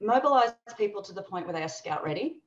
mobilize 0.00 0.52
people 0.76 1.02
to 1.02 1.12
the 1.12 1.22
point 1.22 1.46
where 1.46 1.54
they 1.54 1.62
are 1.62 1.66
Skout 1.68 2.04
ready 2.04 2.40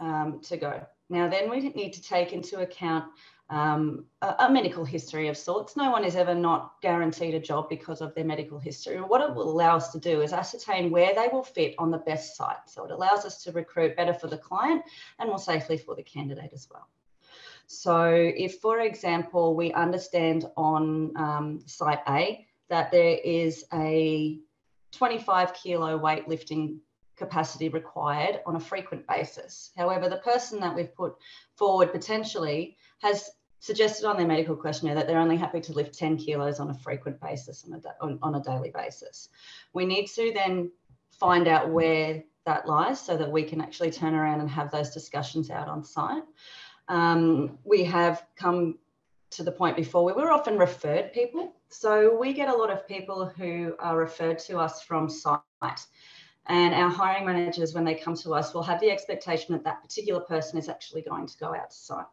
um, 0.00 0.40
to 0.42 0.56
go. 0.56 0.86
Now, 1.10 1.28
then 1.28 1.50
we 1.50 1.60
need 1.60 1.92
to 1.94 2.02
take 2.02 2.32
into 2.32 2.60
account 2.60 3.06
um, 3.50 4.04
a, 4.20 4.34
a, 4.40 4.50
medical 4.52 4.84
history 4.84 5.28
of 5.28 5.36
sorts. 5.36 5.74
No 5.74 5.90
one 5.90 6.04
is 6.04 6.16
ever 6.16 6.34
not 6.34 6.74
guaranteed 6.82 7.34
a 7.34 7.40
job 7.40 7.70
because 7.70 8.02
of 8.02 8.14
their 8.14 8.24
medical 8.24 8.58
history. 8.58 9.00
What 9.00 9.22
it 9.22 9.34
will 9.34 9.50
allow 9.50 9.76
us 9.76 9.90
to 9.92 9.98
do 9.98 10.20
is 10.20 10.34
ascertain 10.34 10.90
where 10.90 11.14
they 11.14 11.28
will 11.32 11.42
fit 11.42 11.74
on 11.78 11.90
the 11.90 11.98
best 11.98 12.36
site. 12.36 12.58
So 12.66 12.84
it 12.84 12.90
allows 12.90 13.24
us 13.24 13.42
to 13.44 13.52
recruit 13.52 13.96
better 13.96 14.12
for 14.12 14.26
the 14.26 14.36
client 14.36 14.82
and 15.18 15.30
more 15.30 15.38
safely 15.38 15.78
for 15.78 15.94
the 15.94 16.02
candidate 16.02 16.50
as 16.52 16.68
well. 16.70 16.88
So 17.66 18.04
if, 18.04 18.56
for 18.56 18.80
example, 18.80 19.54
we 19.54 19.72
understand 19.72 20.46
on 20.56 21.16
um, 21.16 21.60
site 21.64 22.00
A 22.06 22.46
that 22.68 22.90
there 22.90 23.18
is 23.24 23.64
a 23.72 24.38
25 24.92 25.54
kilo 25.54 25.98
weightlifting 25.98 26.78
capacity 27.16 27.68
required 27.68 28.40
on 28.46 28.56
a 28.56 28.60
frequent 28.60 29.06
basis. 29.06 29.72
However, 29.76 30.08
the 30.08 30.18
person 30.18 30.60
that 30.60 30.74
we've 30.74 30.94
put 30.94 31.14
forward 31.56 31.92
potentially 31.92 32.76
has 33.02 33.30
suggested 33.60 34.06
on 34.06 34.16
their 34.16 34.26
medical 34.26 34.54
questionnaire 34.54 34.94
that 34.94 35.06
they're 35.06 35.18
only 35.18 35.36
happy 35.36 35.60
to 35.60 35.72
lift 35.72 35.98
10 35.98 36.16
kilos 36.16 36.60
on 36.60 36.70
a 36.70 36.74
frequent 36.74 37.20
basis 37.20 37.64
on 37.64 37.72
a, 37.72 38.04
on, 38.04 38.18
on 38.22 38.34
a 38.36 38.42
daily 38.42 38.70
basis. 38.70 39.30
We 39.72 39.84
need 39.84 40.06
to 40.08 40.32
then 40.32 40.70
find 41.10 41.48
out 41.48 41.70
where 41.70 42.22
that 42.46 42.66
lies 42.66 43.00
so 43.00 43.16
that 43.16 43.30
we 43.30 43.42
can 43.42 43.60
actually 43.60 43.90
turn 43.90 44.14
around 44.14 44.40
and 44.40 44.48
have 44.48 44.70
those 44.70 44.90
discussions 44.90 45.50
out 45.50 45.68
on 45.68 45.84
site. 45.84 46.22
Um, 46.86 47.58
we 47.64 47.84
have 47.84 48.24
come 48.36 48.78
to 49.30 49.42
the 49.42 49.52
point 49.52 49.76
before 49.76 50.04
where 50.04 50.14
we're 50.14 50.32
often 50.32 50.56
referred 50.56 51.12
people. 51.12 51.54
So 51.68 52.16
we 52.16 52.32
get 52.32 52.48
a 52.48 52.54
lot 52.54 52.70
of 52.70 52.86
people 52.88 53.26
who 53.26 53.74
are 53.78 53.96
referred 53.96 54.38
to 54.40 54.58
us 54.58 54.82
from 54.82 55.08
site. 55.08 55.42
And 56.46 56.74
our 56.74 56.88
hiring 56.88 57.26
managers, 57.26 57.74
when 57.74 57.84
they 57.84 57.94
come 57.94 58.16
to 58.16 58.32
us, 58.32 58.54
will 58.54 58.62
have 58.62 58.80
the 58.80 58.90
expectation 58.90 59.52
that 59.52 59.64
that 59.64 59.82
particular 59.82 60.20
person 60.20 60.58
is 60.58 60.68
actually 60.68 61.02
going 61.02 61.26
to 61.26 61.38
go 61.38 61.54
out 61.54 61.70
to 61.70 61.76
site 61.76 62.06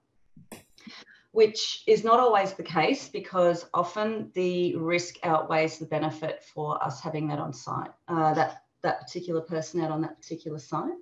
which 1.36 1.84
is 1.86 2.06
not 2.06 2.18
always 2.18 2.54
the 2.54 2.64
case 2.64 3.10
because 3.10 3.66
often 3.74 4.32
the 4.36 4.74
risk 4.78 5.18
outweighs 5.24 5.78
the 5.78 5.86
benefit 5.86 6.42
for 6.42 6.82
us 6.82 7.02
having 7.02 7.28
that 7.28 7.40
on 7.40 7.52
site, 7.52 7.92
uh, 8.08 8.34
that, 8.34 8.64
that 8.84 9.02
particular 9.02 9.42
person 9.42 9.82
out 9.82 9.92
on 9.92 10.02
that 10.02 10.16
particular 10.16 10.58
site. 10.58 10.94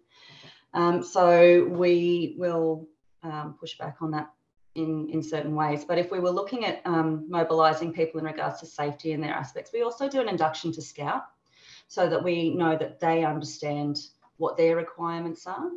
Um, 0.74 1.03
so 1.03 1.65
we 1.69 2.33
will 2.39 2.88
um, 3.22 3.55
push 3.60 3.77
back 3.77 3.98
on 4.01 4.10
that 4.12 4.31
in, 4.75 5.10
in 5.10 5.22
certain 5.22 5.56
ways. 5.56 5.86
But 5.86 5.98
if 5.98 6.12
we 6.12 6.20
were 6.20 6.32
looking 6.32 6.65
at 6.65 6.82
um, 6.86 7.25
mobilising 7.30 7.94
people 7.94 8.20
in 8.20 8.25
regards 8.25 8.60
to 8.60 8.65
safety 8.65 9.12
and 9.12 9.24
their 9.24 9.34
aspects, 9.34 9.72
we 9.74 9.84
also 9.84 10.10
do 10.10 10.22
an 10.22 10.30
induction 10.30 10.72
to 10.74 10.82
Skout 10.82 11.24
so 11.88 12.10
that 12.10 12.24
we 12.24 12.56
know 12.56 12.77
that 12.77 13.00
they 13.00 13.24
understand 13.24 14.00
what 14.38 14.58
their 14.58 14.75
requirements 14.75 15.46
are 15.46 15.70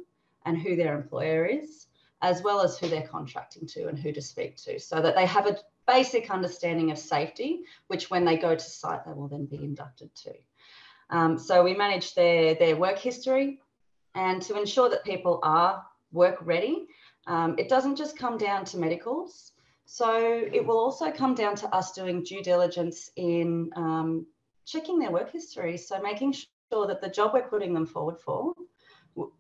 and 0.45 0.57
who 0.57 0.77
their 0.77 0.97
employer 0.97 1.45
is 1.45 1.87
as 2.23 2.43
well 2.43 2.61
as 2.61 2.79
who 2.79 2.89
they're 2.89 3.07
contracting 3.07 3.67
to 3.67 3.89
and 3.89 3.99
who 3.99 4.13
to 4.13 4.23
speak 4.23 4.57
to, 4.57 4.79
so 4.79 5.01
that 5.01 5.15
they 5.15 5.27
have 5.27 5.47
a 5.47 5.59
basic 5.87 6.31
understanding 6.31 6.91
of 6.91 6.99
safety, 6.99 7.61
which 7.89 8.11
when 8.11 8.25
they 8.25 8.37
go 8.37 8.55
to 8.55 8.65
site, 8.65 9.05
they 9.05 9.13
will 9.13 9.29
then 9.29 9.47
be 9.47 9.57
inducted 9.57 10.15
to. 10.15 10.33
Um, 11.11 11.39
so 11.39 11.63
we 11.63 11.75
manage 11.75 12.15
their, 12.15 12.55
their 12.55 12.77
work 12.77 12.99
history 12.99 13.61
and 14.15 14.43
to 14.43 14.59
ensure 14.59 14.89
that 14.89 15.05
people 15.05 15.39
are 15.43 15.85
work 16.11 16.39
ready. 16.41 16.89
Um, 17.27 17.57
it 17.59 17.69
doesn't 17.69 17.97
just 17.97 18.19
come 18.19 18.39
down 18.39 18.65
to 18.67 18.79
medicals. 18.79 19.53
So 19.85 20.19
it 20.53 20.67
will 20.67 20.79
also 20.79 21.11
come 21.13 21.35
down 21.35 21.55
to 21.57 21.75
us 21.75 21.93
doing 21.93 22.23
due 22.23 22.43
diligence 22.43 23.11
in 23.17 23.71
um, 23.77 24.27
checking 24.65 24.99
their 24.99 25.13
work 25.13 25.33
history. 25.33 25.77
So 25.77 26.01
making 26.03 26.33
sure 26.33 26.87
that 26.89 27.01
the 27.01 27.09
job 27.09 27.33
we're 27.33 27.49
putting 27.49 27.73
them 27.73 27.87
forward 27.87 28.19
for, 28.19 28.53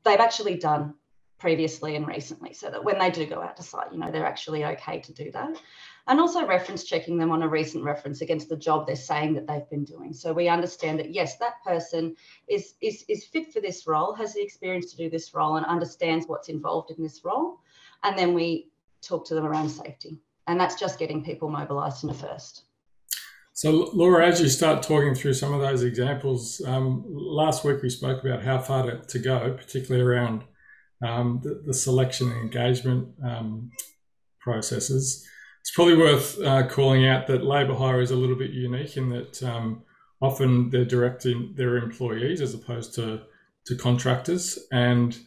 they've 0.04 0.20
actually 0.20 0.56
done 0.56 0.94
previously 1.38 1.96
and 1.96 2.06
recently 2.06 2.54
so 2.54 2.70
that 2.70 2.82
when 2.82 2.98
they 2.98 3.10
do 3.10 3.26
go 3.26 3.42
out 3.42 3.56
to 3.56 3.62
site, 3.62 3.92
you 3.92 3.98
know, 3.98 4.10
they're 4.10 4.24
actually 4.24 4.64
okay 4.64 5.00
to 5.00 5.12
do 5.12 5.30
that. 5.32 5.60
And 6.06 6.20
also 6.20 6.46
reference 6.46 6.84
checking 6.84 7.18
them 7.18 7.32
on 7.32 7.42
a 7.42 7.48
recent 7.48 7.84
reference 7.84 8.20
against 8.20 8.48
the 8.48 8.56
job 8.56 8.86
they're 8.86 8.96
saying 8.96 9.34
that 9.34 9.46
they've 9.46 9.68
been 9.68 9.84
doing. 9.84 10.12
So 10.14 10.32
we 10.32 10.48
understand 10.48 11.00
that 11.00 11.12
yes, 11.12 11.36
that 11.38 11.62
person 11.64 12.14
is, 12.48 12.74
is, 12.80 13.04
is 13.08 13.24
fit 13.24 13.52
for 13.52 13.60
this 13.60 13.86
role, 13.86 14.14
has 14.14 14.32
the 14.32 14.42
experience 14.42 14.92
to 14.92 14.96
do 14.96 15.10
this 15.10 15.34
role 15.34 15.56
and 15.56 15.66
understands 15.66 16.26
what's 16.26 16.48
involved 16.48 16.92
in 16.96 17.02
this 17.02 17.22
role. 17.24 17.58
And 18.06 18.16
then 18.16 18.32
we 18.34 18.70
talk 19.02 19.26
to 19.26 19.34
them 19.34 19.44
around 19.44 19.68
safety. 19.68 20.20
And 20.46 20.58
that's 20.58 20.76
just 20.76 20.98
getting 20.98 21.24
people 21.24 21.50
mobilised 21.50 22.04
in 22.04 22.08
the 22.08 22.14
first. 22.14 22.62
So, 23.52 23.90
Laura, 23.92 24.26
as 24.26 24.40
you 24.40 24.48
start 24.48 24.82
talking 24.82 25.14
through 25.14 25.34
some 25.34 25.52
of 25.52 25.60
those 25.60 25.82
examples, 25.82 26.62
um, 26.66 27.04
last 27.08 27.64
week 27.64 27.82
we 27.82 27.90
spoke 27.90 28.22
about 28.22 28.44
how 28.44 28.58
far 28.58 28.84
to, 28.84 28.98
to 28.98 29.18
go, 29.18 29.54
particularly 29.54 30.06
around 30.06 30.44
um, 31.02 31.40
the, 31.42 31.62
the, 31.66 31.74
selection 31.74 32.30
and 32.30 32.42
engagement 32.42 33.08
um, 33.24 33.70
processes. 34.40 35.26
It's 35.62 35.72
probably 35.74 35.96
worth 35.96 36.40
uh, 36.40 36.68
calling 36.68 37.06
out 37.06 37.26
that 37.26 37.44
labour 37.44 37.74
hire 37.74 38.00
is 38.00 38.10
a 38.10 38.16
little 38.16 38.36
bit 38.36 38.50
unique 38.50 38.96
in 38.96 39.08
that 39.08 39.42
um, 39.42 39.82
often 40.20 40.70
they're 40.70 40.84
directing 40.84 41.54
their 41.56 41.76
employees 41.78 42.40
as 42.40 42.54
opposed 42.54 42.94
to, 42.94 43.22
to 43.66 43.76
contractors, 43.76 44.58
and 44.70 45.18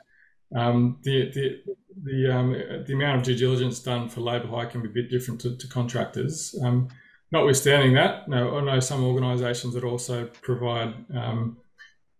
um, 0.55 0.99
the 1.03 1.31
the 1.31 1.61
the, 2.03 2.33
um, 2.33 2.51
the 2.85 2.93
amount 2.93 3.19
of 3.19 3.23
due 3.23 3.35
diligence 3.35 3.79
done 3.79 4.09
for 4.09 4.21
labour 4.21 4.47
hire 4.47 4.67
can 4.67 4.81
be 4.81 4.89
a 4.89 4.91
bit 4.91 5.09
different 5.09 5.41
to, 5.41 5.57
to 5.57 5.67
contractors. 5.67 6.55
Um, 6.63 6.89
notwithstanding 7.31 7.93
that, 7.93 8.27
no, 8.27 8.57
I 8.57 8.61
know 8.61 8.79
some 8.79 9.03
organisations 9.03 9.73
that 9.73 9.83
also 9.83 10.25
provide 10.41 10.93
um, 11.15 11.57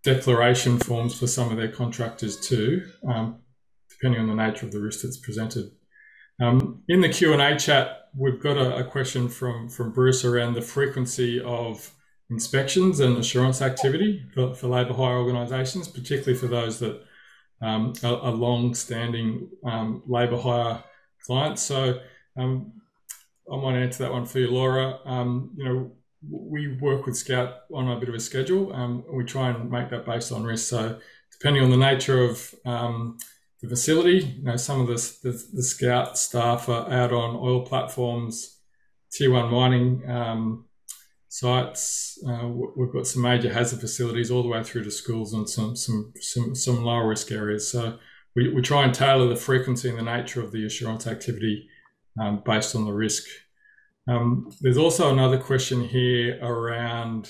declaration 0.04 0.80
forms 0.80 1.18
for 1.18 1.28
some 1.28 1.52
of 1.52 1.58
their 1.58 1.72
contractors 1.72 2.40
too, 2.40 2.86
um, 3.08 3.40
depending 3.90 4.22
on 4.22 4.28
the 4.28 4.44
nature 4.44 4.66
of 4.66 4.72
the 4.72 4.80
risk 4.80 5.02
that's 5.02 5.18
presented. 5.18 5.72
Um, 6.42 6.84
in 6.88 7.02
the 7.02 7.10
Q 7.10 7.34
and 7.34 7.42
A 7.42 7.60
chat, 7.60 8.10
we've 8.16 8.42
got 8.42 8.58
a, 8.58 8.78
a, 8.78 8.84
question 8.84 9.28
from 9.28 9.68
from 9.68 9.92
Bruce 9.92 10.24
around 10.24 10.54
the 10.54 10.62
frequency 10.62 11.42
of 11.42 11.94
inspections 12.30 13.02
and 13.02 13.18
assurance 13.18 13.62
activity 13.62 14.26
for, 14.34 14.56
for 14.56 14.68
labour 14.68 14.94
hire 14.94 15.18
organisations, 15.18 15.90
particularly 15.90 16.36
for 16.36 16.48
those 16.48 16.80
that 16.80 17.02
um, 17.62 17.94
are, 18.04 18.18
are 18.18 18.32
long-standing 18.32 19.50
um, 19.66 20.04
labour 20.08 20.40
hire 20.40 20.84
client. 21.26 21.60
So 21.60 22.00
um, 22.38 22.74
I 23.52 23.58
might 23.58 23.78
answer 23.78 24.04
that 24.04 24.12
one 24.12 24.26
for 24.26 24.40
you, 24.40 24.52
Laura. 24.52 25.00
Um, 25.06 25.52
you 25.58 25.66
know, 25.66 25.92
we 26.30 26.78
work 26.78 27.06
with 27.06 27.16
Skout 27.16 27.54
on 27.74 27.90
a 27.90 28.00
bit 28.00 28.10
of 28.10 28.16
a 28.16 28.20
schedule. 28.20 28.74
Um, 28.74 29.04
we 29.12 29.24
try 29.24 29.50
and 29.50 29.70
make 29.70 29.90
that 29.90 30.06
based 30.06 30.32
on 30.32 30.44
risk. 30.44 30.70
So 30.70 31.00
depending 31.32 31.64
on 31.64 31.70
the 31.70 31.78
nature 31.78 32.24
of 32.24 32.54
um, 32.66 33.18
the 33.62 33.70
facility, 33.70 34.26
you 34.26 34.44
know, 34.44 34.56
some 34.56 34.82
of 34.82 34.88
the, 34.88 34.96
the, 35.24 35.32
the, 35.54 35.62
Skout 35.62 36.18
staff 36.18 36.70
are 36.70 36.90
out 36.92 37.14
on 37.14 37.36
oil 37.36 37.66
platforms, 37.66 38.58
tier 39.12 39.32
one 39.32 39.52
mining 39.52 40.04
sites. 41.30 42.22
Uh, 42.28 42.48
we've 42.48 42.92
got 42.92 43.08
some 43.08 43.22
major 43.22 43.54
hazard 43.54 43.80
facilities 43.80 44.30
all 44.30 44.44
the 44.44 44.50
way 44.50 44.64
through 44.64 44.84
to 44.84 44.92
schools 44.92 45.34
and 45.34 45.50
some 45.50 45.76
some 45.76 46.14
some, 46.20 46.56
some 46.56 46.84
lower 46.84 47.08
risk 47.08 47.32
areas. 47.32 47.72
So 47.72 47.98
we, 48.36 48.54
we 48.54 48.62
try 48.62 48.84
and 48.84 48.94
tailor 48.94 49.28
the 49.28 49.36
frequency 49.36 49.90
and 49.90 49.98
the 49.98 50.04
nature 50.04 50.42
of 50.44 50.52
the 50.52 50.66
assurance 50.66 51.08
activity 51.08 51.68
um, 52.20 52.44
based 52.46 52.76
on 52.76 52.86
the 52.86 52.94
risk 52.94 53.24
um, 54.10 54.50
there's 54.62 54.78
also 54.78 55.12
another 55.12 55.38
question 55.38 55.84
here 55.84 56.40
around 56.42 57.30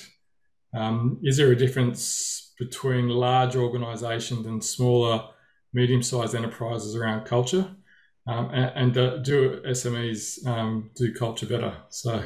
um, 0.74 1.20
is 1.24 1.36
there 1.36 1.52
a 1.52 1.56
difference 1.56 2.54
between 2.58 3.10
large 3.10 3.56
organisations 3.56 4.46
and 4.46 4.64
smaller, 4.64 5.26
medium 5.74 6.02
sized 6.02 6.36
enterprises 6.36 6.96
around 6.96 7.26
culture? 7.26 7.76
Um, 8.28 8.52
and, 8.52 8.96
and 8.96 9.24
do 9.26 9.62
SMEs 9.68 10.46
um, 10.48 10.92
do 10.96 11.14
culture 11.14 11.48
better? 11.48 11.76
So 11.90 12.24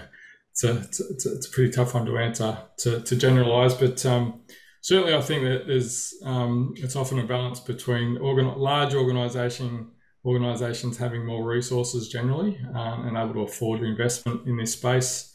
it's 0.54 0.64
a, 0.64 0.78
it's, 0.78 1.26
a, 1.26 1.34
it's 1.34 1.48
a, 1.48 1.52
pretty 1.52 1.72
tough 1.72 1.96
one 1.96 2.06
to 2.06 2.18
answer 2.18 2.58
to, 2.78 3.02
to 3.02 3.16
generalise, 3.16 3.74
but 3.74 4.06
um, 4.06 4.42
certainly 4.82 5.16
I 5.16 5.22
think 5.22 5.44
that 5.44 5.66
there's 5.66 6.14
um, 6.24 6.76
it's 6.78 6.96
often 6.96 7.18
a 7.18 7.26
balance 7.26 7.60
between 7.60 8.18
organ- 8.18 8.58
large 8.58 8.94
organisation 8.94 9.90
organisations 10.26 10.98
having 10.98 11.26
more 11.26 11.44
resources 11.46 12.08
generally 12.08 12.58
um, 12.76 13.08
and 13.08 13.18
able 13.18 13.34
to 13.34 13.42
afford 13.42 13.82
investment 13.82 14.48
in 14.48 14.56
this 14.56 14.72
space 14.74 15.34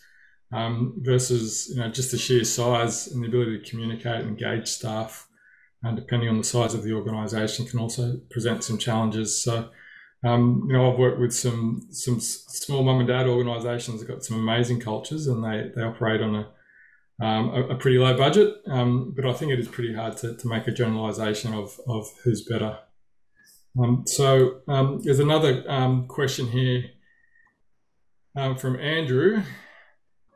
um, 0.53 0.95
versus 0.99 1.69
you 1.75 1.81
know 1.81 1.91
just 1.91 2.13
the 2.13 2.17
sheer 2.17 2.45
size 2.45 3.09
and 3.09 3.23
the 3.23 3.29
ability 3.29 3.59
to 3.59 3.71
communicate 3.71 4.21
and 4.21 4.29
engage 4.29 4.69
staff 4.69 5.29
and 5.83 5.97
depending 5.97 6.29
on 6.29 6.39
the 6.39 6.45
size 6.45 6.75
of 6.75 6.83
the 6.83 6.93
organisation 6.93 7.67
can 7.67 7.79
also 7.79 8.21
present 8.31 8.65
some 8.65 8.79
challenges. 8.79 9.43
So 9.43 9.71
um, 10.25 10.65
you 10.67 10.73
know 10.73 10.93
I've 10.93 10.99
worked 10.99 11.21
with 11.21 11.35
some 11.35 11.87
some 11.91 12.21
small 12.21 12.83
mum 12.83 12.99
and 12.99 13.09
dad 13.09 13.27
organisations 13.27 14.01
that 14.01 14.09
got 14.09 14.25
some 14.25 14.39
amazing 14.39 14.81
cultures 14.81 15.27
and 15.27 15.45
they 15.45 15.71
they 15.75 15.83
operate 15.83 16.21
on 16.21 16.35
a 16.35 16.49
um, 17.21 17.49
a, 17.49 17.63
a, 17.71 17.75
pretty 17.75 17.99
low 17.99 18.17
budget, 18.17 18.59
um, 18.69 19.13
but 19.17 19.27
I 19.27 19.33
think 19.33 19.51
it 19.51 19.59
is 19.59 19.67
pretty 19.67 19.93
hard 19.93 20.17
to, 20.19 20.37
to 20.37 20.47
make 20.47 20.69
a 20.69 20.71
generalisation 20.71 21.53
of, 21.53 21.81
of 21.89 22.07
who's 22.23 22.45
better 22.45 22.79
um, 23.79 24.05
so 24.07 24.61
um, 24.67 25.01
there's 25.03 25.21
another 25.21 25.65
um, 25.69 26.07
question 26.09 26.49
here 26.49 26.85
from 28.57 28.79
Andrew. 28.79 29.43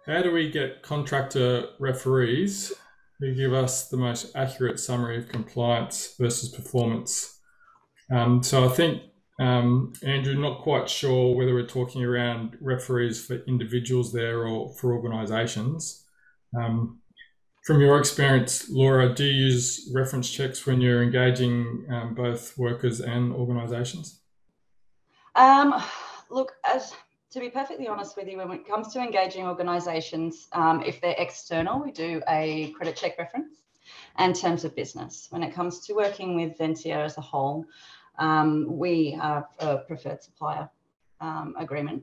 How 0.06 0.22
do 0.22 0.32
we 0.32 0.50
get 0.50 0.82
contractor 0.82 1.66
referees 1.78 2.72
who 3.20 3.34
give 3.34 3.52
us 3.52 3.88
the 3.88 3.96
most 3.96 4.34
accurate 4.34 4.80
summary 4.80 5.18
of 5.18 5.28
compliance 5.28 6.14
versus 6.18 6.48
performance? 6.48 7.38
So 8.42 8.64
I 8.64 8.68
think 8.68 9.02
Um, 9.40 9.92
Andrew, 10.04 10.34
not 10.34 10.62
quite 10.62 10.88
sure 10.88 11.34
whether 11.34 11.54
we're 11.54 11.66
talking 11.66 12.04
around 12.04 12.56
referees 12.60 13.24
for 13.24 13.36
individuals 13.46 14.12
there 14.12 14.46
or 14.46 14.72
for 14.74 14.92
organisations. 14.92 16.04
Um, 16.56 17.00
from 17.64 17.80
your 17.80 17.98
experience, 17.98 18.68
Laura, 18.68 19.14
do 19.14 19.24
you 19.24 19.46
use 19.46 19.90
reference 19.94 20.28
checks 20.28 20.66
when 20.66 20.80
you're 20.80 21.02
engaging 21.02 21.86
um, 21.90 22.14
both 22.14 22.58
workers 22.58 23.00
and 23.00 23.32
organisations? 23.32 24.20
Um, 25.34 25.82
look, 26.28 26.52
as 26.64 26.92
to 27.30 27.40
be 27.40 27.48
perfectly 27.48 27.88
honest 27.88 28.16
with 28.16 28.28
you, 28.28 28.36
when 28.38 28.50
it 28.50 28.66
comes 28.66 28.92
to 28.92 29.00
engaging 29.00 29.46
organisations, 29.46 30.48
um, 30.52 30.82
if 30.82 31.00
they're 31.00 31.14
external, 31.16 31.80
we 31.82 31.90
do 31.90 32.20
a 32.28 32.72
credit 32.72 32.96
check 32.96 33.16
reference 33.18 33.62
and 34.16 34.34
terms 34.36 34.64
of 34.64 34.76
business. 34.76 35.28
When 35.30 35.42
it 35.42 35.54
comes 35.54 35.80
to 35.86 35.94
working 35.94 36.34
with 36.36 36.58
Ventia 36.58 36.96
as 36.96 37.16
a 37.16 37.22
whole, 37.22 37.64
um, 38.18 38.66
we 38.68 39.12
have 39.12 39.44
a 39.58 39.78
preferred 39.78 40.22
supplier 40.22 40.68
um, 41.20 41.54
agreement. 41.58 42.02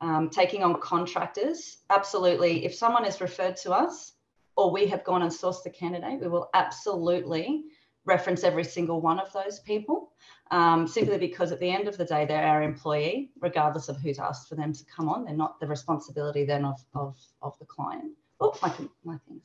Um, 0.00 0.28
taking 0.28 0.62
on 0.62 0.78
contractors, 0.80 1.78
absolutely. 1.88 2.64
If 2.66 2.74
someone 2.74 3.06
is 3.06 3.20
referred 3.20 3.56
to 3.58 3.72
us 3.72 4.12
or 4.56 4.70
we 4.70 4.86
have 4.86 5.04
gone 5.04 5.22
and 5.22 5.30
sourced 5.30 5.62
the 5.62 5.70
candidate, 5.70 6.20
we 6.20 6.28
will 6.28 6.50
absolutely 6.52 7.64
reference 8.04 8.44
every 8.44 8.64
single 8.64 9.00
one 9.00 9.18
of 9.18 9.32
those 9.32 9.58
people 9.60 10.12
um, 10.50 10.86
simply 10.86 11.18
because 11.18 11.50
at 11.50 11.60
the 11.60 11.70
end 11.70 11.88
of 11.88 11.96
the 11.96 12.04
day, 12.04 12.24
they're 12.24 12.46
our 12.46 12.62
employee, 12.62 13.30
regardless 13.40 13.88
of 13.88 13.96
who's 13.96 14.18
asked 14.18 14.48
for 14.48 14.54
them 14.54 14.72
to 14.72 14.84
come 14.84 15.08
on. 15.08 15.24
They're 15.24 15.34
not 15.34 15.58
the 15.60 15.66
responsibility 15.66 16.44
then 16.44 16.64
of, 16.64 16.80
of, 16.94 17.16
of 17.42 17.58
the 17.58 17.64
client. 17.64 18.12
Oh, 18.40 18.56
my, 18.62 18.72
my 19.04 19.18
thing's 19.26 19.42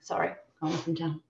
sorry, 0.00 0.32
going 0.60 0.94
down. 0.94 1.20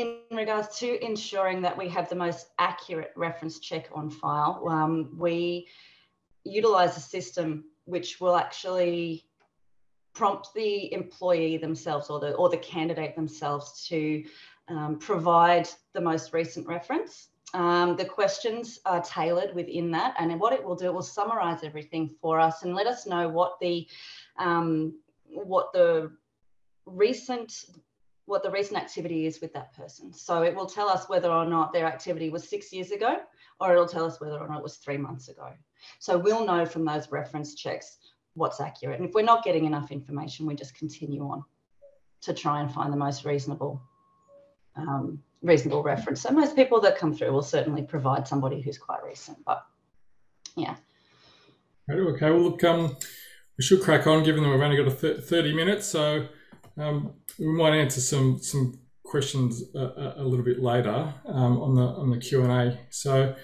In 0.00 0.16
regards 0.30 0.78
to 0.78 1.04
ensuring 1.04 1.60
that 1.60 1.76
we 1.76 1.86
have 1.90 2.08
the 2.08 2.14
most 2.14 2.46
accurate 2.58 3.12
reference 3.16 3.58
check 3.58 3.90
on 3.92 4.08
file, 4.08 4.66
um, 4.66 5.14
we 5.18 5.68
utilize 6.42 6.96
a 6.96 7.00
system 7.00 7.64
which 7.84 8.18
will 8.18 8.34
actually 8.34 9.26
prompt 10.14 10.54
the 10.54 10.90
employee 10.94 11.58
themselves 11.58 12.08
or 12.08 12.18
the 12.18 12.32
or 12.36 12.48
the 12.48 12.56
candidate 12.56 13.14
themselves 13.14 13.86
to 13.88 14.24
um, 14.68 14.98
provide 14.98 15.68
the 15.92 16.00
most 16.00 16.32
recent 16.32 16.66
reference. 16.66 17.28
Um, 17.52 17.94
the 17.96 18.06
questions 18.06 18.78
are 18.86 19.02
tailored 19.02 19.54
within 19.54 19.90
that, 19.90 20.14
and 20.18 20.40
what 20.40 20.54
it 20.54 20.64
will 20.64 20.76
do, 20.76 20.86
it 20.86 20.94
will 20.94 21.02
summarize 21.02 21.62
everything 21.62 22.08
for 22.22 22.40
us 22.40 22.62
and 22.62 22.74
let 22.74 22.86
us 22.86 23.06
know 23.06 23.28
what 23.28 23.60
the 23.60 23.86
um, 24.38 24.98
what 25.26 25.74
the 25.74 26.10
recent 26.86 27.66
what 28.30 28.44
the 28.44 28.50
recent 28.50 28.78
activity 28.78 29.26
is 29.26 29.40
with 29.40 29.52
that 29.52 29.74
person. 29.74 30.12
So 30.12 30.42
it 30.42 30.54
will 30.54 30.66
tell 30.66 30.88
us 30.88 31.08
whether 31.08 31.28
or 31.28 31.44
not 31.44 31.72
their 31.72 31.84
activity 31.84 32.30
was 32.30 32.48
six 32.48 32.72
years 32.72 32.92
ago, 32.92 33.18
or 33.58 33.72
it'll 33.72 33.88
tell 33.88 34.04
us 34.04 34.20
whether 34.20 34.38
or 34.38 34.46
not 34.46 34.58
it 34.58 34.62
was 34.62 34.76
three 34.76 34.96
months 34.96 35.28
ago. 35.28 35.48
So 35.98 36.16
we'll 36.16 36.46
know 36.46 36.64
from 36.64 36.84
those 36.84 37.10
reference 37.10 37.56
checks 37.56 37.98
what's 38.34 38.60
accurate. 38.60 39.00
And 39.00 39.08
if 39.08 39.14
we're 39.14 39.22
not 39.22 39.42
getting 39.42 39.64
enough 39.64 39.90
information, 39.90 40.46
we 40.46 40.54
just 40.54 40.76
continue 40.76 41.22
on 41.22 41.42
to 42.22 42.32
try 42.32 42.60
and 42.60 42.72
find 42.72 42.92
the 42.92 42.96
most 42.96 43.24
reasonable 43.24 43.82
um, 44.76 45.20
reasonable 45.42 45.82
reference. 45.82 46.20
So 46.20 46.30
most 46.30 46.54
people 46.54 46.80
that 46.82 46.96
come 46.96 47.12
through 47.12 47.32
will 47.32 47.42
certainly 47.42 47.82
provide 47.82 48.28
somebody 48.28 48.60
who's 48.60 48.78
quite 48.78 49.02
recent, 49.02 49.38
but 49.44 49.66
yeah. 50.56 50.76
Okay, 51.90 52.30
well, 52.30 52.42
look, 52.42 52.62
um, 52.62 52.96
we 53.58 53.64
should 53.64 53.82
crack 53.82 54.06
on 54.06 54.22
given 54.22 54.44
that 54.44 54.50
we've 54.50 54.60
only 54.60 54.76
got 54.76 54.86
a 54.86 54.94
th 54.94 55.24
30 55.24 55.54
minutes. 55.54 55.86
So 55.86 56.28
um, 56.80 57.14
we 57.38 57.46
might 57.46 57.76
answer 57.76 58.00
some 58.00 58.38
some 58.38 58.78
questions 59.04 59.62
a, 59.74 60.14
a 60.18 60.24
little 60.24 60.44
bit 60.44 60.60
later 60.60 61.12
um, 61.26 61.60
on 61.60 61.74
the 61.74 61.82
on 61.82 62.10
the 62.10 62.18
Q 62.18 62.42
and 62.42 62.52
A. 62.52 62.78
So, 62.90 63.34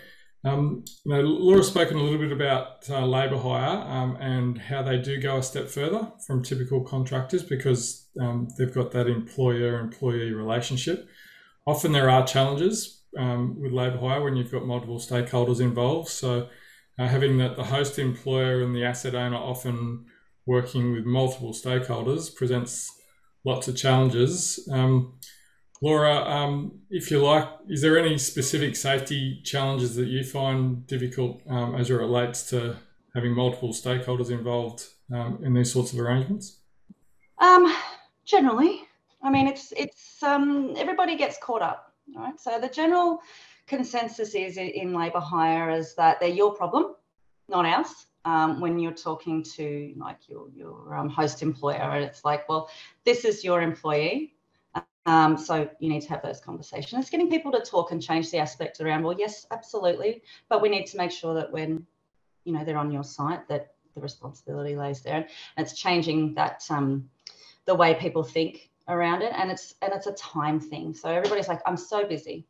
um, 0.45 0.85
you 1.05 1.13
know, 1.13 1.21
Laura's 1.21 1.67
spoken 1.67 1.97
a 1.97 2.03
little 2.03 2.19
bit 2.19 2.33
about 2.33 2.89
uh, 2.89 3.05
labour 3.05 3.39
hire 3.39 3.79
um, 3.81 4.17
and 4.21 4.59
how 4.59 4.83
they 4.83 4.99
do 4.99 5.21
go 5.21 5.39
a 5.39 5.43
step 5.43 5.69
further 5.69 6.13
from 6.27 6.43
typical 6.43 6.83
contractors 6.83 7.43
because 7.43 8.09
um, 8.21 8.49
they've 8.57 8.73
got 8.73 8.93
that 8.93 9.09
employer-employee 9.09 10.33
relationship. 10.33 11.09
Often 11.67 11.93
there 11.93 12.09
are 12.09 12.25
challenges 12.25 13.03
um, 13.19 13.61
with 13.61 13.73
labour 13.73 13.99
hire 13.99 14.23
when 14.23 14.37
you've 14.37 14.53
got 14.53 14.65
multiple 14.65 14.99
stakeholders 14.99 15.61
involved. 15.61 16.09
So, 16.09 16.49
uh, 16.99 17.09
having 17.09 17.39
that 17.39 17.57
the 17.57 17.65
host 17.65 17.99
employer 17.99 18.63
and 18.63 18.75
the 18.75 18.85
asset 18.85 19.15
owner 19.15 19.37
often 19.37 20.07
working 20.47 20.93
with 20.93 21.05
multiple 21.05 21.53
stakeholders 21.53 22.33
presents 22.35 22.96
lots 23.47 23.69
of 23.69 23.77
challenges. 23.77 24.69
Um, 24.71 25.15
Laura, 25.81 26.17
um, 26.25 26.81
if 26.91 27.11
you 27.11 27.23
like, 27.23 27.49
is 27.69 27.81
there 27.81 27.99
any 27.99 28.19
specific 28.19 28.75
safety 28.75 29.41
challenges 29.45 29.95
that 29.97 30.09
you 30.09 30.25
find 30.25 30.87
difficult 30.87 31.41
um, 31.49 31.77
as 31.77 31.89
it 31.89 31.95
relates 31.95 32.51
to 32.51 32.77
having 33.15 33.33
multiple 33.33 33.71
stakeholders 33.71 34.31
involved 34.31 34.85
um, 35.15 35.39
in 35.45 35.55
these 35.55 35.73
sorts 35.73 35.93
of 35.93 36.01
arrangements? 36.01 36.61
Um, 37.39 37.73
generally, 38.25 38.83
I 39.23 39.31
mean, 39.31 39.47
it's 39.47 39.73
it's 39.77 40.23
um, 40.23 40.75
everybody 40.77 41.17
gets 41.17 41.39
caught 41.39 41.63
up, 41.63 41.93
right? 42.17 42.41
So 42.41 42.59
the 42.59 42.69
general 42.69 43.21
consensus 43.67 44.35
is 44.35 44.57
in 44.57 44.93
labour 44.93 45.21
hire 45.21 45.71
is 45.71 45.95
that 45.97 46.19
they're 46.21 46.29
your 46.31 46.55
problem, 46.55 46.95
not 47.49 47.67
ours 47.67 48.07
um, 48.27 48.61
when 48.61 48.79
you're 48.79 48.93
talking 48.93 49.43
to 49.43 49.95
like 49.97 50.29
your, 50.29 50.49
your 50.55 50.95
um, 50.95 51.09
host 51.09 51.43
employer 51.43 51.77
and 51.77 52.05
it's 52.05 52.25
like 52.25 52.47
well 52.49 52.69
this 53.05 53.25
is 53.25 53.43
your 53.43 53.63
employee. 53.63 54.35
Um, 55.07 55.39
so 55.39 55.71
you 55.79 55.89
need 55.89 56.03
to 56.03 56.09
have 56.09 56.23
those 56.23 56.41
conversations. 56.41 57.01
It's 57.01 57.11
getting 57.11 57.31
people 57.31 57.53
to 57.53 57.61
talk 57.61 57.93
and 57.93 58.03
change 58.03 58.33
the 58.33 58.39
aspect 58.39 58.81
around 58.81 59.05
well 59.05 59.17
yes 59.17 59.47
absolutely 59.53 60.23
but 60.49 60.61
we 60.61 60.69
need 60.69 60.87
to 60.87 60.97
make 60.99 61.13
sure 61.13 61.33
that 61.35 61.51
when 61.53 61.87
you 62.45 62.53
know 62.53 62.65
they're 62.65 62.77
on 62.77 62.91
your 62.91 63.05
site 63.05 63.49
that 63.49 63.69
the 63.95 64.01
responsibility 64.01 64.77
lays 64.77 65.01
there. 65.01 65.27
And 65.57 65.67
it's 65.67 65.79
changing 65.79 66.35
that 66.35 66.63
um, 66.69 67.09
the 67.65 67.75
way 67.75 67.95
people 67.95 68.23
think 68.23 68.71
around 68.89 69.23
it 69.23 69.33
and 69.37 69.51
it's 69.51 69.75
and 69.83 69.93
it's 69.93 70.07
a 70.07 70.13
time 70.13 70.61
thing. 70.61 70.95
So 70.95 71.09
everybody's 71.09 71.49
like 71.49 71.61
i'm 71.67 71.77
so 71.77 72.07
busy 72.07 72.47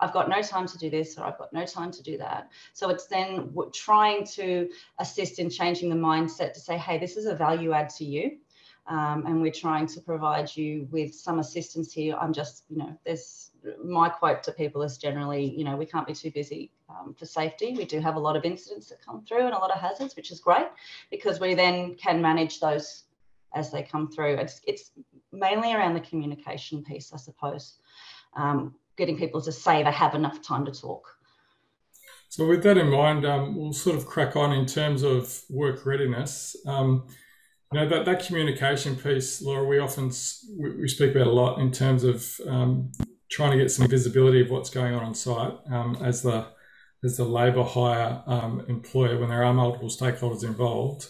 I've 0.00 0.12
got 0.12 0.28
no 0.28 0.42
time 0.42 0.66
to 0.66 0.78
do 0.78 0.90
this 0.90 1.18
or 1.18 1.24
I've 1.24 1.38
got 1.38 1.52
no 1.52 1.64
time 1.64 1.90
to 1.92 2.02
do 2.02 2.18
that. 2.18 2.50
So 2.72 2.88
it's 2.90 3.06
then 3.06 3.52
trying 3.72 4.24
to 4.28 4.68
assist 4.98 5.38
in 5.38 5.50
changing 5.50 5.90
the 5.90 5.96
mindset 5.96 6.52
to 6.54 6.60
say, 6.60 6.76
hey, 6.78 6.98
this 6.98 7.16
is 7.16 7.26
a 7.26 7.34
value 7.34 7.72
add 7.72 7.90
to 7.90 8.04
you. 8.04 8.38
Um, 8.86 9.24
and 9.26 9.40
we're 9.40 9.52
trying 9.52 9.86
to 9.88 10.00
provide 10.00 10.56
you 10.56 10.88
with 10.90 11.14
some 11.14 11.38
assistance 11.38 11.92
here. 11.92 12.16
I'm 12.20 12.32
just, 12.32 12.64
you 12.68 12.78
know, 12.78 12.98
there's 13.04 13.50
my 13.84 14.08
quote 14.08 14.42
to 14.44 14.52
people 14.52 14.82
is 14.82 14.96
generally, 14.96 15.44
you 15.56 15.64
know, 15.64 15.76
we 15.76 15.86
can't 15.86 16.06
be 16.06 16.14
too 16.14 16.30
busy 16.30 16.72
um, 16.88 17.14
for 17.14 17.26
safety. 17.26 17.74
We 17.76 17.84
do 17.84 18.00
have 18.00 18.16
a 18.16 18.18
lot 18.18 18.36
of 18.36 18.44
incidents 18.44 18.88
that 18.88 19.04
come 19.04 19.22
through 19.24 19.44
and 19.44 19.54
a 19.54 19.58
lot 19.58 19.70
of 19.70 19.80
hazards, 19.80 20.16
which 20.16 20.32
is 20.32 20.40
great 20.40 20.66
because 21.10 21.38
we 21.38 21.54
then 21.54 21.94
can 21.94 22.20
manage 22.20 22.58
those 22.58 23.04
as 23.54 23.70
they 23.70 23.82
come 23.82 24.10
through. 24.10 24.34
It's, 24.34 24.60
it's 24.66 24.90
mainly 25.30 25.74
around 25.74 25.94
the 25.94 26.00
communication 26.00 26.82
piece, 26.82 27.12
I 27.12 27.16
suppose. 27.16 27.74
Um, 28.34 28.74
getting 28.96 29.16
people 29.16 29.40
to 29.42 29.52
say 29.52 29.82
they 29.82 29.92
have 29.92 30.14
enough 30.14 30.42
time 30.42 30.64
to 30.66 30.72
talk. 30.72 31.06
So, 32.28 32.46
with 32.46 32.62
that 32.62 32.78
in 32.78 32.90
mind, 32.90 33.26
um, 33.26 33.56
we'll 33.56 33.72
sort 33.72 33.96
of 33.96 34.06
crack 34.06 34.36
on 34.36 34.52
in 34.52 34.64
terms 34.64 35.02
of 35.02 35.42
work 35.50 35.84
readiness. 35.84 36.54
Um, 36.66 37.06
you 37.72 37.80
know 37.80 37.88
that, 37.88 38.04
that 38.04 38.24
communication 38.24 38.96
piece, 38.96 39.42
Laura, 39.42 39.64
we 39.64 39.78
often 39.78 40.12
we, 40.58 40.82
we 40.82 40.88
speak 40.88 41.14
about 41.14 41.26
a 41.26 41.32
lot 41.32 41.60
in 41.60 41.70
terms 41.72 42.04
of 42.04 42.40
um, 42.46 42.92
trying 43.30 43.52
to 43.52 43.56
get 43.56 43.70
some 43.70 43.88
visibility 43.88 44.40
of 44.40 44.50
what's 44.50 44.70
going 44.70 44.94
on 44.94 45.02
on 45.02 45.14
site 45.14 45.54
um, 45.70 45.96
as 46.02 46.22
the 46.22 46.46
as 47.02 47.16
the 47.16 47.24
labour 47.24 47.64
hire 47.64 48.22
um, 48.26 48.64
employer 48.68 49.18
when 49.18 49.30
there 49.30 49.42
are 49.42 49.54
multiple 49.54 49.88
stakeholders 49.88 50.44
involved. 50.44 51.08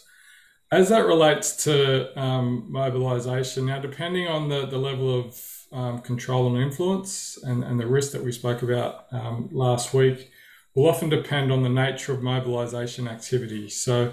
As 0.72 0.88
that 0.90 1.04
relates 1.06 1.64
to 1.64 2.16
um, 2.18 2.66
mobilisation, 2.68 3.66
now 3.66 3.80
depending 3.80 4.28
on 4.28 4.48
the, 4.48 4.66
the 4.66 4.78
level 4.78 5.18
of 5.18 5.34
um, 5.72 6.00
control 6.00 6.48
and 6.48 6.62
influence 6.62 7.38
and, 7.42 7.62
and 7.62 7.78
the 7.78 7.86
risk 7.86 8.12
that 8.12 8.24
we 8.24 8.32
spoke 8.32 8.62
about 8.62 9.06
um, 9.12 9.48
last 9.52 9.94
week 9.94 10.30
will 10.74 10.88
often 10.88 11.08
depend 11.08 11.52
on 11.52 11.62
the 11.62 11.68
nature 11.68 12.12
of 12.12 12.22
mobilisation 12.22 13.08
activity. 13.08 13.68
So, 13.68 14.12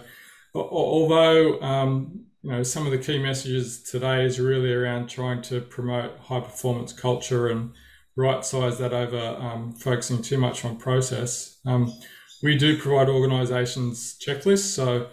although 0.53 1.61
um, 1.61 2.25
you 2.41 2.51
know 2.51 2.63
some 2.63 2.85
of 2.85 2.91
the 2.91 2.97
key 2.97 3.19
messages 3.19 3.83
today 3.83 4.25
is 4.25 4.39
really 4.39 4.73
around 4.73 5.07
trying 5.07 5.41
to 5.43 5.61
promote 5.61 6.17
high 6.19 6.39
performance 6.39 6.93
culture 6.93 7.47
and 7.47 7.73
right 8.15 8.43
size 8.43 8.79
that 8.79 8.93
over 8.93 9.37
um, 9.39 9.73
focusing 9.73 10.21
too 10.21 10.37
much 10.37 10.65
on 10.65 10.77
process, 10.77 11.59
um, 11.65 11.93
we 12.41 12.55
do 12.55 12.77
provide 12.77 13.09
organisations 13.09 14.17
checklists. 14.25 14.73
So. 14.73 15.09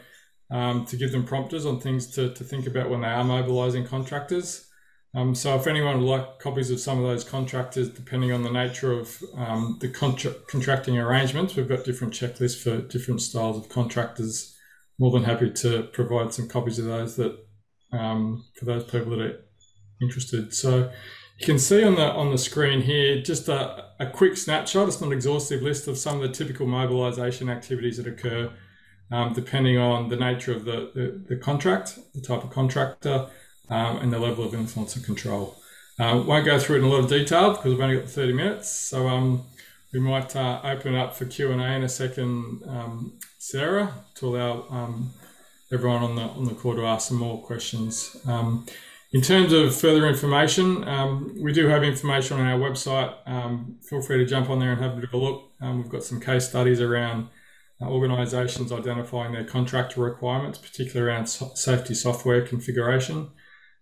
Um, 0.51 0.85
to 0.85 0.97
give 0.97 1.11
them 1.11 1.25
prompters 1.25 1.65
on 1.65 1.81
things 1.81 2.07
to, 2.15 2.33
to 2.35 2.45
think 2.45 2.67
about 2.67 2.91
when 2.91 3.01
they 3.01 3.09
are 3.09 3.25
mobilising 3.25 3.87
contractors. 3.87 4.63
Um, 5.14 5.35
so 5.35 5.55
if 5.55 5.66
anyone 5.66 6.00
would 6.00 6.09
like 6.09 6.38
copies 6.40 6.70
of 6.70 6.81
some 6.81 6.98
of 6.98 7.05
those 7.05 7.22
contractors, 7.22 7.88
depending 7.88 8.33
on 8.33 8.42
the 8.42 8.50
nature 8.50 8.92
of 8.92 9.22
um, 9.37 9.79
the 9.81 9.88
contra- 9.88 10.35
contracting 10.48 10.98
arrangements, 10.98 11.55
we've 11.55 11.68
got 11.68 11.85
different 11.85 12.12
checklists 12.12 12.61
for 12.61 12.81
different 12.81 13.22
styles 13.22 13.57
of 13.57 13.68
contractors. 13.68 14.57
More 14.98 15.11
than 15.11 15.24
happy 15.24 15.50
to 15.50 15.85
provide 15.92 16.33
some 16.33 16.48
copies 16.48 16.79
of 16.79 16.85
those 16.85 17.16
that 17.16 17.37
um, 17.92 18.44
for 18.57 18.64
those 18.64 18.85
people 18.85 19.11
that 19.11 19.20
are 19.20 19.40
interested. 20.00 20.55
So 20.55 20.90
you 21.38 21.46
can 21.46 21.59
see 21.59 21.83
on 21.83 21.96
the 21.96 22.12
on 22.12 22.31
the 22.31 22.38
screen 22.38 22.83
here 22.83 23.20
just 23.20 23.48
a, 23.48 23.87
a 23.98 24.07
quick 24.07 24.37
snapshot. 24.37 24.87
It's 24.87 25.00
not 25.00 25.09
an 25.09 25.12
exhaustive 25.12 25.62
list 25.62 25.88
of 25.88 25.98
some 25.98 26.16
of 26.16 26.22
the 26.22 26.29
typical 26.29 26.66
mobilisation 26.66 27.50
activities 27.50 27.96
that 27.96 28.07
occur 28.07 28.53
um, 29.11 29.33
depending 29.33 29.79
on 29.79 30.09
the 30.09 30.16
nature 30.16 30.53
of 30.53 30.64
the, 30.64 30.90
the, 30.94 31.24
the 31.29 31.37
contract, 31.37 31.98
the 32.14 32.20
type 32.20 32.42
of 32.42 32.50
contractor, 32.50 33.29
um, 33.70 33.98
and 33.98 34.12
the 34.12 34.18
level 34.18 34.44
of 34.44 34.55
influence 34.55 34.96
and 34.96 35.05
control. 35.05 35.57
Uh, 35.98 36.22
won't 36.27 36.44
go 36.44 36.59
through 36.59 36.77
it 36.77 36.79
in 36.81 36.85
a 36.85 36.88
lot 36.88 37.00
of 37.00 37.09
detail 37.09 37.50
because 37.50 37.72
we've 37.72 37.81
only 37.81 37.96
got 37.96 38.09
30 38.09 38.33
minutes. 38.33 38.68
So 38.68 39.09
um, 39.09 39.44
we 39.92 40.00
might 40.00 40.35
uh, 40.35 40.61
open 40.64 40.94
it 40.94 40.98
up 40.98 41.14
for 41.14 41.24
Q&A 41.24 41.53
in 41.55 41.85
a 41.85 41.88
second, 41.88 42.62
um, 42.66 43.18
Sarah, 43.38 43.92
to 44.16 44.27
allow 44.27 44.66
um, 44.70 45.12
everyone 45.72 46.03
on 46.03 46.16
the, 46.16 46.22
on 46.22 46.44
the 46.44 46.55
call 46.55 46.74
to 46.74 46.85
ask 46.85 47.09
some 47.09 47.18
more 47.18 47.40
questions. 47.42 48.16
Um, 48.27 48.66
in 49.12 49.20
terms 49.20 49.53
of 49.53 49.77
further 49.77 50.09
information, 50.09 50.87
um, 50.88 51.37
we 51.40 51.53
do 51.53 51.68
have 51.68 51.85
information 51.85 52.40
on 52.40 52.46
our 52.46 52.59
website. 52.59 53.14
feel 53.85 54.03
free 54.03 54.18
to 54.18 54.27
jump 54.27 54.50
on 54.50 54.59
there 54.59 54.72
and 54.72 54.83
have 54.83 54.92
a 54.92 54.96
bit 54.96 55.05
of 55.05 55.14
a 55.14 55.16
look. 55.16 55.50
we've 55.61 55.88
got 55.88 56.03
some 56.03 56.20
case 56.20 56.48
studies 56.48 56.81
around 56.81 57.29
uh, 57.81 57.87
organisations 57.87 58.70
identifying 58.70 59.33
their 59.33 59.44
contractor 59.44 60.00
requirements, 60.00 60.59
particularly 60.59 61.11
around 61.11 61.27
so 61.27 61.50
safety 61.55 61.94
software 61.94 62.46
configuration. 62.46 63.31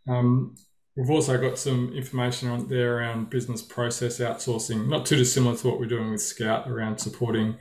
Um, 0.09 0.57
we've 0.97 1.11
also 1.11 1.39
got 1.39 1.59
some 1.59 1.93
information 1.95 2.49
on 2.49 2.69
there 2.69 2.99
around 2.99 3.31
business 3.31 3.63
process 3.63 4.19
outsourcing, 4.19 4.89
not 4.89 5.07
too 5.07 5.17
dissimilar 5.17 5.57
to 5.57 5.69
what 5.69 5.79
we're 5.79 5.87
doing 5.87 6.11
with 6.11 6.21
Skout 6.21 6.67
around 6.67 6.99
supporting 6.99 7.57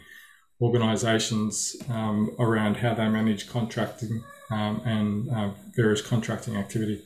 organisations 0.61 1.75
um, 1.89 2.35
around 2.39 2.77
how 2.77 2.93
they 2.93 3.07
manage 3.07 3.49
contracting 3.49 4.23
um, 4.51 4.81
and 4.85 5.29
uh, 5.29 5.49
various 5.75 6.01
contracting 6.01 6.55
activity. 6.55 7.03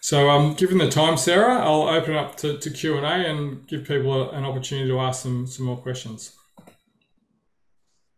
So, 0.00 0.30
um, 0.30 0.54
given 0.54 0.78
the 0.78 0.90
time, 0.90 1.16
Sarah, 1.16 1.60
I'll 1.60 1.88
open 1.88 2.16
up 2.16 2.36
to, 2.38 2.58
to 2.58 2.70
Q 2.70 2.96
and 2.96 3.06
A 3.06 3.30
and 3.30 3.66
give 3.68 3.86
people 3.86 4.12
a, 4.12 4.30
an 4.30 4.44
opportunity 4.44 4.88
to 4.88 4.98
ask 4.98 5.22
some 5.22 5.46
some 5.46 5.64
more 5.64 5.76
questions. 5.76 6.36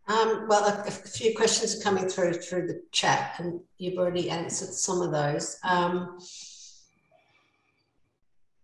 Um, 0.07 0.47
well, 0.47 0.63
a, 0.63 0.87
a, 0.87 0.91
few 0.91 1.35
questions 1.35 1.79
are 1.79 1.83
coming 1.83 2.07
through 2.07 2.33
through 2.33 2.67
the 2.67 2.81
chat, 2.91 3.35
and 3.39 3.59
you've 3.79 3.97
already 3.97 4.29
answered 4.29 4.73
some 4.73 5.01
of 5.01 5.11
those. 5.11 5.57
Um, 5.63 6.19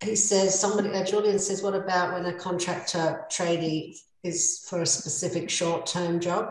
he 0.04 0.14
says, 0.14 0.58
somebody, 0.58 0.90
uh, 0.90 1.04
Julian 1.04 1.38
says, 1.38 1.62
what 1.62 1.74
about 1.74 2.12
when 2.12 2.26
a 2.26 2.34
contractor 2.34 3.24
tradie 3.30 3.96
is 4.22 4.64
for 4.68 4.82
a 4.82 4.86
specific 4.86 5.50
short 5.50 5.86
term 5.86 6.20
job? 6.20 6.48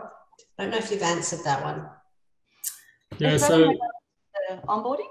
I 0.58 0.64
don't 0.64 0.72
know 0.72 0.78
if 0.78 0.90
you've 0.90 1.02
answered 1.02 1.40
that 1.44 1.62
one. 1.62 1.88
Yeah, 3.18 3.38
so 3.38 3.74
onboarding? 4.66 5.08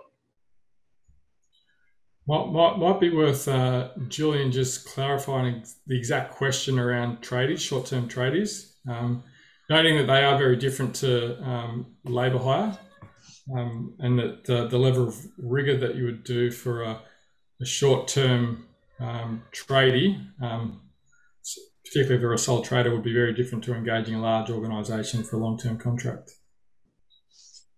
Might, 2.27 2.47
might, 2.51 2.77
might 2.77 2.99
be 2.99 3.09
worth 3.09 3.47
uh, 3.47 3.89
Julian 4.07 4.51
just 4.51 4.85
clarifying 4.85 5.63
the 5.87 5.97
exact 5.97 6.35
question 6.35 6.77
around 6.77 7.21
tradies, 7.21 7.59
short 7.59 7.87
term 7.87 8.07
tradies. 8.07 8.73
Um, 8.87 9.23
noting 9.71 9.95
that 9.95 10.07
they 10.07 10.21
are 10.25 10.37
very 10.37 10.57
different 10.57 10.93
to 10.93 11.41
um, 11.43 11.85
labour 12.03 12.39
hire, 12.39 12.77
um, 13.55 13.93
and 13.99 14.19
that 14.19 14.43
the, 14.43 14.67
the, 14.67 14.77
level 14.77 15.07
of 15.07 15.15
rigour 15.37 15.77
that 15.77 15.95
you 15.95 16.03
would 16.03 16.25
do 16.25 16.51
for 16.51 16.83
a, 16.83 17.01
a 17.61 17.65
short-term 17.65 18.65
um, 18.99 19.41
tradie, 19.53 20.27
um, 20.41 20.81
particularly 21.85 22.15
if 22.15 22.21
you're 22.21 22.33
a 22.33 22.37
sole 22.37 22.61
trader, 22.61 22.91
would 22.91 23.01
be 23.01 23.13
very 23.13 23.33
different 23.33 23.63
to 23.63 23.73
engaging 23.73 24.15
a 24.15 24.21
large 24.21 24.49
organisation 24.49 25.23
for 25.23 25.37
a 25.37 25.39
long-term 25.39 25.77
contract. 25.77 26.31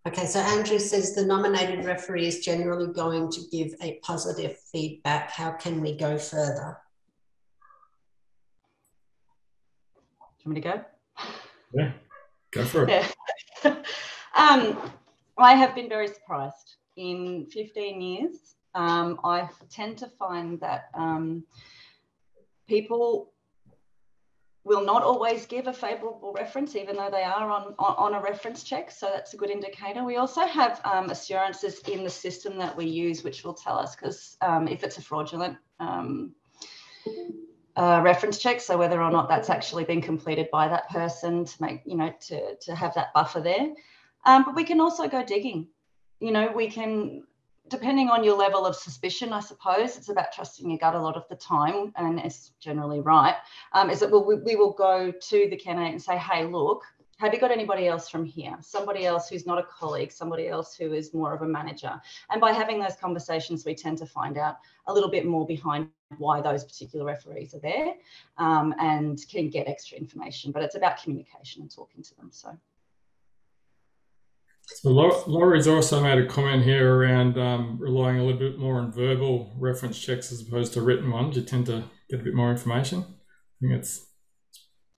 Okay, 0.08 0.25
so 0.25 0.39
Andrew 0.39 0.79
says 0.79 1.13
the 1.13 1.25
nominated 1.25 1.86
referee 1.86 2.25
is 2.25 2.39
generally 2.39 2.91
going 2.91 3.32
to 3.32 3.41
give 3.51 3.73
a 3.82 3.99
positive 4.01 4.58
feedback. 4.71 5.29
How 5.29 5.51
can 5.51 5.79
we 5.79 5.95
go 5.95 6.17
further? 6.17 6.77
Do 9.95 10.49
you 10.49 10.51
want 10.51 10.56
me 10.56 10.62
to 10.62 10.67
go? 10.69 10.92
Yeah, 11.73 11.91
go 12.51 12.65
for 12.65 12.88
it. 12.88 13.05
Yeah. 13.63 13.75
um, 14.36 14.91
I 15.38 15.55
have 15.55 15.75
been 15.75 15.89
very 15.89 16.07
surprised. 16.07 16.75
In 16.95 17.47
15 17.51 18.01
years, 18.01 18.55
um, 18.75 19.19
I 19.23 19.49
tend 19.69 19.97
to 19.99 20.07
find 20.07 20.59
that 20.59 20.89
um, 20.93 21.43
people 22.67 23.33
will 24.63 24.86
not 24.86 25.03
always 25.03 25.45
give 25.45 25.67
a 25.67 25.73
favourable 25.73 26.33
reference, 26.38 26.75
even 26.75 26.95
though 26.95 27.09
they 27.12 27.23
are 27.23 27.49
on, 27.49 27.75
on, 27.77 28.13
a 28.13 28.21
reference 28.21 28.63
check. 28.63 28.91
So 28.91 29.09
that's 29.13 29.33
a 29.33 29.38
good 29.38 29.49
indicator. 29.49 30.05
We 30.05 30.15
also 30.15 30.41
have 30.45 30.79
um, 30.86 31.09
assurances 31.09 31.79
in 31.79 32.03
the 32.03 32.09
system 32.09 32.57
that 32.59 32.75
we 32.75 32.86
use, 32.86 33.23
which 33.23 33.43
will 33.43 33.53
tell 33.53 33.77
us 33.77 33.95
because 33.95 34.38
um, 34.41 34.67
if 34.67 34.83
it's 34.83 34.97
a 34.97 35.01
fraudulent 35.01 35.57
um, 35.79 36.33
uh, 37.75 38.01
reference 38.03 38.38
check. 38.38 38.62
So 38.62 38.77
whether 38.77 39.01
or 39.01 39.12
not 39.12 39.29
that's 39.29 39.49
actually 39.49 39.83
been 39.83 40.01
completed 40.01 40.47
by 40.51 40.67
that 40.67 40.89
person 40.89 41.45
to 41.45 41.62
make, 41.62 41.81
you 41.86 41.95
know, 41.95 42.13
to, 42.27 42.55
to 42.55 42.75
have 42.75 42.93
that 42.95 43.13
buffer 43.13 43.41
there. 43.41 43.73
Um, 44.25 44.43
but 44.45 44.55
we 44.55 44.63
can 44.63 44.79
also 44.79 45.07
go 45.07 45.23
digging. 45.23 45.67
You 46.19 46.31
know, 46.31 46.51
we 46.55 46.69
can, 46.69 47.23
depending 47.67 48.09
on 48.09 48.23
your 48.23 48.38
level 48.38 48.65
of 48.65 48.75
suspicion, 48.75 49.33
I 49.33 49.39
suppose, 49.39 49.97
it's 49.97 50.09
about 50.09 50.31
trusting 50.31 50.69
your 50.69 50.79
gut 50.79 50.95
a 50.95 51.01
lot 51.01 51.17
of 51.17 51.27
the 51.29 51.36
time, 51.36 51.91
and 51.95 52.19
it's 52.19 52.51
generally 52.59 53.01
right, 53.01 53.36
um, 53.73 53.89
is 53.89 53.99
that 53.99 54.12
we'll, 54.12 54.23
we 54.23 54.55
will 54.55 54.73
go 54.73 55.12
to 55.12 55.47
the 55.49 55.57
candidate 55.57 55.91
and 55.91 56.01
say, 56.01 56.17
hey, 56.17 56.45
look, 56.45 56.83
have 57.23 57.33
you 57.33 57.39
got 57.39 57.51
anybody 57.51 57.88
else 57.88 58.09
from 58.09 58.25
here? 58.25 58.57
Somebody 58.59 59.05
else 59.05 59.29
who's 59.29 59.45
not 59.45 59.57
a 59.57 59.63
colleague, 59.63 60.12
somebody 60.12 60.49
else 60.49 60.75
who 60.75 60.91
is 60.91 61.13
more 61.13 61.33
of 61.33 61.41
a 61.41 61.47
manager. 61.47 61.93
And 62.29 62.41
by 62.41 62.51
having 62.51 62.79
those 62.79 62.95
conversations, 62.95 63.63
we 63.65 63.75
tend 63.75 63.97
to 63.99 64.05
find 64.05 64.38
out 64.38 64.57
a 64.88 64.93
little 64.93 65.09
bit 65.09 65.25
more 65.25 65.47
behind 65.47 65.88
why 66.17 66.41
those 66.41 66.65
particular 66.65 67.05
referees 67.05 67.53
are 67.55 67.59
there 67.59 67.93
um, 68.38 68.75
and 68.77 69.17
can 69.31 69.49
get 69.49 69.67
extra 69.69 69.97
information. 69.97 70.51
But 70.51 70.63
it's 70.63 70.75
about 70.75 71.01
communication 71.01 71.62
and 71.62 71.73
talking 71.73 72.03
to 72.03 72.15
them. 72.17 72.29
So. 72.31 72.57
So 74.65 74.89
Laurie's 74.89 75.67
also 75.67 76.01
made 76.01 76.17
a 76.17 76.25
comment 76.25 76.63
here 76.63 76.95
around 76.95 77.38
um, 77.38 77.77
relying 77.79 78.19
a 78.19 78.23
little 78.23 78.39
bit 78.39 78.57
more 78.57 78.79
on 78.79 78.91
verbal 78.91 79.53
reference 79.57 79.99
checks 79.99 80.31
as 80.31 80.41
opposed 80.41 80.73
to 80.73 80.81
written 80.81 81.12
ones. 81.12 81.36
You 81.36 81.43
tend 81.43 81.65
to 81.67 81.83
get 82.09 82.21
a 82.21 82.23
bit 82.23 82.33
more 82.33 82.49
information. 82.49 82.99
I 82.99 83.67
think 83.67 83.73
it's 83.73 84.07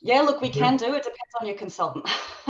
yeah, 0.05 0.21
look, 0.21 0.39
we 0.39 0.49
can 0.49 0.77
do. 0.77 0.93
It 0.93 1.03
depends 1.03 1.33
on 1.41 1.47
your 1.47 1.55
consultant, 1.55 2.05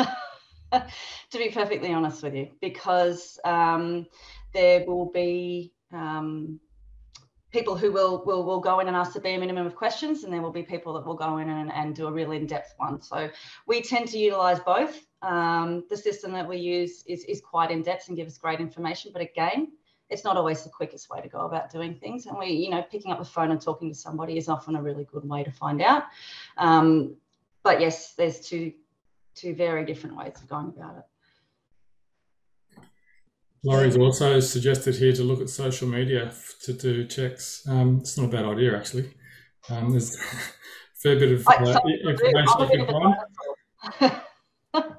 to 0.73 1.37
be 1.37 1.49
perfectly 1.49 1.93
honest 1.93 2.21
with 2.21 2.35
you, 2.35 2.49
because 2.59 3.39
um, 3.45 4.07
there 4.53 4.83
will 4.85 5.09
be 5.09 5.71
um, 5.93 6.59
people 7.53 7.77
who 7.77 7.93
will, 7.93 8.25
will 8.25 8.43
will 8.43 8.59
go 8.59 8.81
in 8.81 8.89
and 8.89 8.97
ask 8.97 9.13
the 9.13 9.21
bare 9.21 9.39
minimum 9.39 9.65
of 9.65 9.73
questions, 9.73 10.25
and 10.25 10.33
there 10.33 10.41
will 10.41 10.51
be 10.51 10.63
people 10.63 10.91
that 10.95 11.05
will 11.05 11.15
go 11.15 11.37
in 11.37 11.47
and, 11.49 11.71
and 11.71 11.95
do 11.95 12.07
a 12.07 12.11
real 12.11 12.33
in-depth 12.33 12.73
one. 12.75 13.01
So 13.01 13.29
we 13.65 13.81
tend 13.81 14.09
to 14.09 14.17
utilize 14.17 14.59
both. 14.59 14.99
Um, 15.21 15.85
the 15.89 15.95
system 15.95 16.33
that 16.33 16.45
we 16.45 16.57
use 16.57 17.05
is, 17.07 17.23
is 17.23 17.39
quite 17.39 17.71
in-depth 17.71 18.09
and 18.09 18.17
gives 18.17 18.33
us 18.33 18.37
great 18.37 18.59
information, 18.59 19.11
but 19.13 19.21
again, 19.21 19.71
it's 20.09 20.25
not 20.25 20.35
always 20.35 20.61
the 20.63 20.69
quickest 20.69 21.09
way 21.09 21.21
to 21.21 21.29
go 21.29 21.45
about 21.45 21.71
doing 21.71 21.95
things. 21.95 22.25
And 22.25 22.37
we, 22.37 22.47
you 22.47 22.69
know, 22.69 22.83
picking 22.83 23.11
up 23.11 23.19
the 23.19 23.25
phone 23.25 23.51
and 23.51 23.61
talking 23.61 23.89
to 23.89 23.95
somebody 23.95 24.37
is 24.37 24.49
often 24.49 24.75
a 24.75 24.81
really 24.81 25.05
good 25.05 25.27
way 25.27 25.43
to 25.45 25.51
find 25.51 25.81
out. 25.81 26.03
Um, 26.57 27.15
but 27.65 27.81
yes, 27.81 28.13
there's 28.13 28.39
two 28.39 28.71
two 29.33 29.53
very 29.53 29.83
different 29.85 30.15
ways 30.15 30.31
of 30.41 30.47
going 30.47 30.67
about 30.67 30.97
it. 30.99 31.03
Laurie's 33.63 33.97
also 33.97 34.39
suggested 34.39 34.95
here 34.95 35.11
to 35.11 35.23
look 35.23 35.41
at 35.41 35.49
social 35.49 35.87
media 35.87 36.31
to 36.61 36.71
do 36.71 37.05
checks. 37.05 37.67
Um, 37.67 37.97
it's 37.99 38.17
not 38.17 38.27
a 38.27 38.29
bad 38.29 38.45
idea, 38.45 38.77
actually. 38.77 39.11
Um, 39.69 39.89
there's 39.89 40.15
a 40.15 40.19
fair 40.93 41.19
bit 41.19 41.31
of 41.31 41.47
uh, 41.47 41.81
information 41.99 42.69
you 42.71 42.85
can 42.85 43.15
find. 43.99 44.21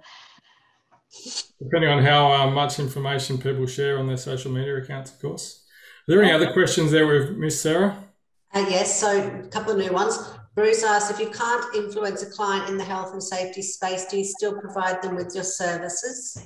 Depending 1.63 1.91
on 1.91 2.03
how 2.03 2.33
uh, 2.33 2.51
much 2.51 2.81
information 2.81 3.39
people 3.39 3.67
share 3.67 3.99
on 3.99 4.09
their 4.09 4.17
social 4.17 4.51
media 4.51 4.77
accounts, 4.77 5.13
of 5.13 5.21
course. 5.21 5.65
Are 6.09 6.13
there 6.13 6.23
any 6.23 6.33
other 6.33 6.53
questions 6.53 6.91
there 6.91 7.07
we've 7.07 7.37
missed, 7.37 7.63
Sarah? 7.63 7.97
Uh, 8.53 8.67
yes, 8.69 9.01
so 9.01 9.41
a 9.45 9.49
couple 9.49 9.73
of 9.73 9.79
new 9.79 9.93
ones. 9.93 10.19
Bruce 10.57 10.83
asks, 10.83 11.11
if 11.11 11.21
you 11.21 11.29
can't 11.29 11.75
influence 11.75 12.23
a 12.23 12.31
client 12.31 12.71
in 12.71 12.79
the 12.79 12.85
health 12.85 13.13
and 13.13 13.23
safety 13.23 13.61
space, 13.61 14.07
do 14.07 14.17
you 14.17 14.25
still 14.25 14.59
provide 14.59 15.03
them 15.03 15.15
with 15.15 15.35
your 15.35 15.45
services? 15.45 16.43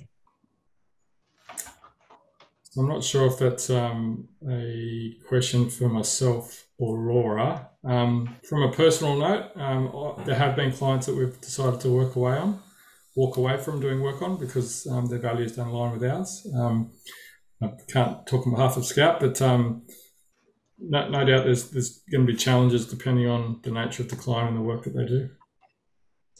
I'm 2.76 2.88
not 2.88 3.04
sure 3.04 3.26
if 3.28 3.38
that's 3.38 3.70
um, 3.70 4.28
a 4.48 5.14
question 5.28 5.70
for 5.70 5.88
myself 5.88 6.66
or 6.76 6.98
Laura. 6.98 7.68
Um, 7.84 8.36
from 8.48 8.62
a 8.64 8.72
personal 8.72 9.16
note, 9.16 9.52
um, 9.54 10.22
there 10.26 10.34
have 10.34 10.56
been 10.56 10.72
clients 10.72 11.06
that 11.06 11.14
we've 11.14 11.40
decided 11.40 11.80
to 11.82 11.90
work 11.90 12.16
away 12.16 12.36
on, 12.36 12.60
walk 13.14 13.36
away 13.36 13.58
from 13.58 13.80
doing 13.80 14.00
work 14.00 14.22
on 14.22 14.38
because 14.38 14.88
um, 14.88 15.06
their 15.06 15.20
values 15.20 15.54
don't 15.54 15.68
align 15.68 15.92
with 15.92 16.10
ours. 16.10 16.44
Um, 16.56 16.90
I 17.62 17.70
can't 17.88 18.26
talk 18.26 18.44
on 18.44 18.54
behalf 18.54 18.76
of 18.76 18.82
Skout, 18.82 19.20
but 19.20 19.40
um, 19.40 19.82
no, 20.80 21.08
no 21.08 21.24
doubt 21.24 21.44
there's 21.44 21.70
there's 21.70 22.00
going 22.10 22.26
to 22.26 22.32
be 22.32 22.36
challenges 22.36 22.86
depending 22.86 23.28
on 23.28 23.60
the 23.62 23.70
nature 23.70 24.02
of 24.02 24.08
the 24.08 24.16
client 24.16 24.48
and 24.48 24.58
the 24.58 24.62
work 24.62 24.84
that 24.84 24.94
they 24.94 25.06
do. 25.06 25.28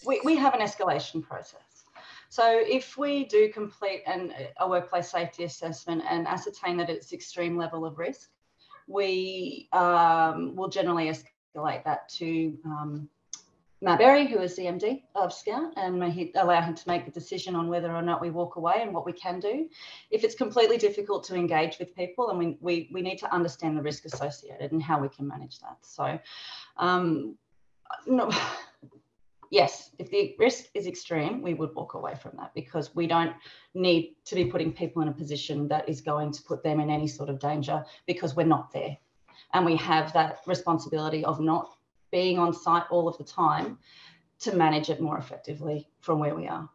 We, 0.07 0.21
we 0.25 0.37
have 0.37 0.55
an 0.55 0.61
escalation 0.61 1.23
process. 1.23 1.61
So 2.31 2.45
if 2.47 2.97
we 2.97 3.25
do 3.25 3.51
complete 3.53 4.03
an, 4.07 4.33
a 4.59 4.69
workplace 4.69 5.11
safety 5.11 5.45
assessment 5.45 6.03
and 6.09 6.27
ascertain 6.27 6.77
that 6.79 6.89
it's 6.89 7.13
extreme 7.13 7.57
level 7.57 7.85
of 7.85 7.99
risk, 7.99 8.31
we 8.87 9.69
um, 9.73 10.55
will 10.55 10.69
generally 10.69 11.11
escalate 11.11 11.85
that 11.85 12.09
to 12.11 12.57
um, 12.65 13.09
Matt 13.83 13.99
Berry, 13.99 14.27
who 14.27 14.39
is 14.41 14.57
the 14.57 14.65
MD 14.65 15.03
of 15.15 15.31
Skout, 15.31 15.73
and 15.77 16.03
allow 16.37 16.61
him 16.61 16.75
to 16.75 16.89
make 16.89 17.07
the 17.07 17.11
decision 17.11 17.57
on 17.57 17.69
whether 17.69 17.91
or 17.91 18.03
not 18.03 18.21
we 18.21 18.31
walk 18.31 18.57
away 18.57 18.75
and 18.83 18.93
what 18.93 19.07
we 19.07 19.13
can 19.13 19.41
do. 19.41 19.69
If 20.11 20.23
it's 20.23 20.35
completely 20.35 20.77
difficult 20.77 21.25
to 21.25 21.35
engage 21.35 21.79
with 21.79 21.97
people, 21.97 22.29
and 22.29 22.39
we, 22.39 22.59
we, 22.61 22.91
we 22.93 23.01
need 23.01 23.19
to 23.19 23.33
understand 23.33 23.79
the 23.79 23.83
risk 23.83 24.05
associated 24.05 24.73
and 24.73 24.83
how 24.83 25.01
we 25.01 25.09
can 25.09 25.27
manage 25.27 25.61
that. 25.61 25.79
So, 25.81 26.19
um, 26.77 27.39
no, 28.07 28.31
yes, 29.51 29.93
if 29.99 30.11
the 30.11 30.37
risk 30.39 30.67
is 30.75 30.87
extreme, 30.87 31.41
we 31.41 31.55
would 31.55 31.75
walk 31.75 31.95
away 31.95 32.15
from 32.17 32.33
that 32.37 32.53
because 32.55 32.95
we 32.95 33.07
don't 33.07 33.33
need 33.73 34.15
to 34.27 34.35
be 34.35 34.45
putting 34.45 34.75
people 34.75 35.01
in 35.01 35.09
a 35.09 35.13
position 35.13 35.69
that 35.69 35.89
is 35.89 36.03
going 36.03 36.33
to 36.33 36.43
put 36.43 36.63
them 36.63 36.81
in 36.81 36.91
any 36.91 37.09
sort 37.09 37.31
of 37.31 37.39
danger 37.39 37.83
because 38.07 38.37
we're 38.37 38.45
not 38.45 38.71
there. 38.75 38.99
And 39.55 39.65
we 39.65 39.77
have 39.77 40.13
that 40.13 40.41
responsibility 40.47 41.25
of 41.25 41.41
not 41.41 41.77
being 42.11 42.39
on 42.39 42.53
site 42.53 42.85
all 42.91 43.09
of 43.09 43.17
the 43.19 43.25
time 43.25 43.79
to 44.41 44.57
manage 44.57 44.91
it 44.91 45.01
more 45.01 45.19
effectively 45.19 45.89
from 46.01 46.19
where 46.19 46.35
we 46.35 46.49
are. 46.49 46.69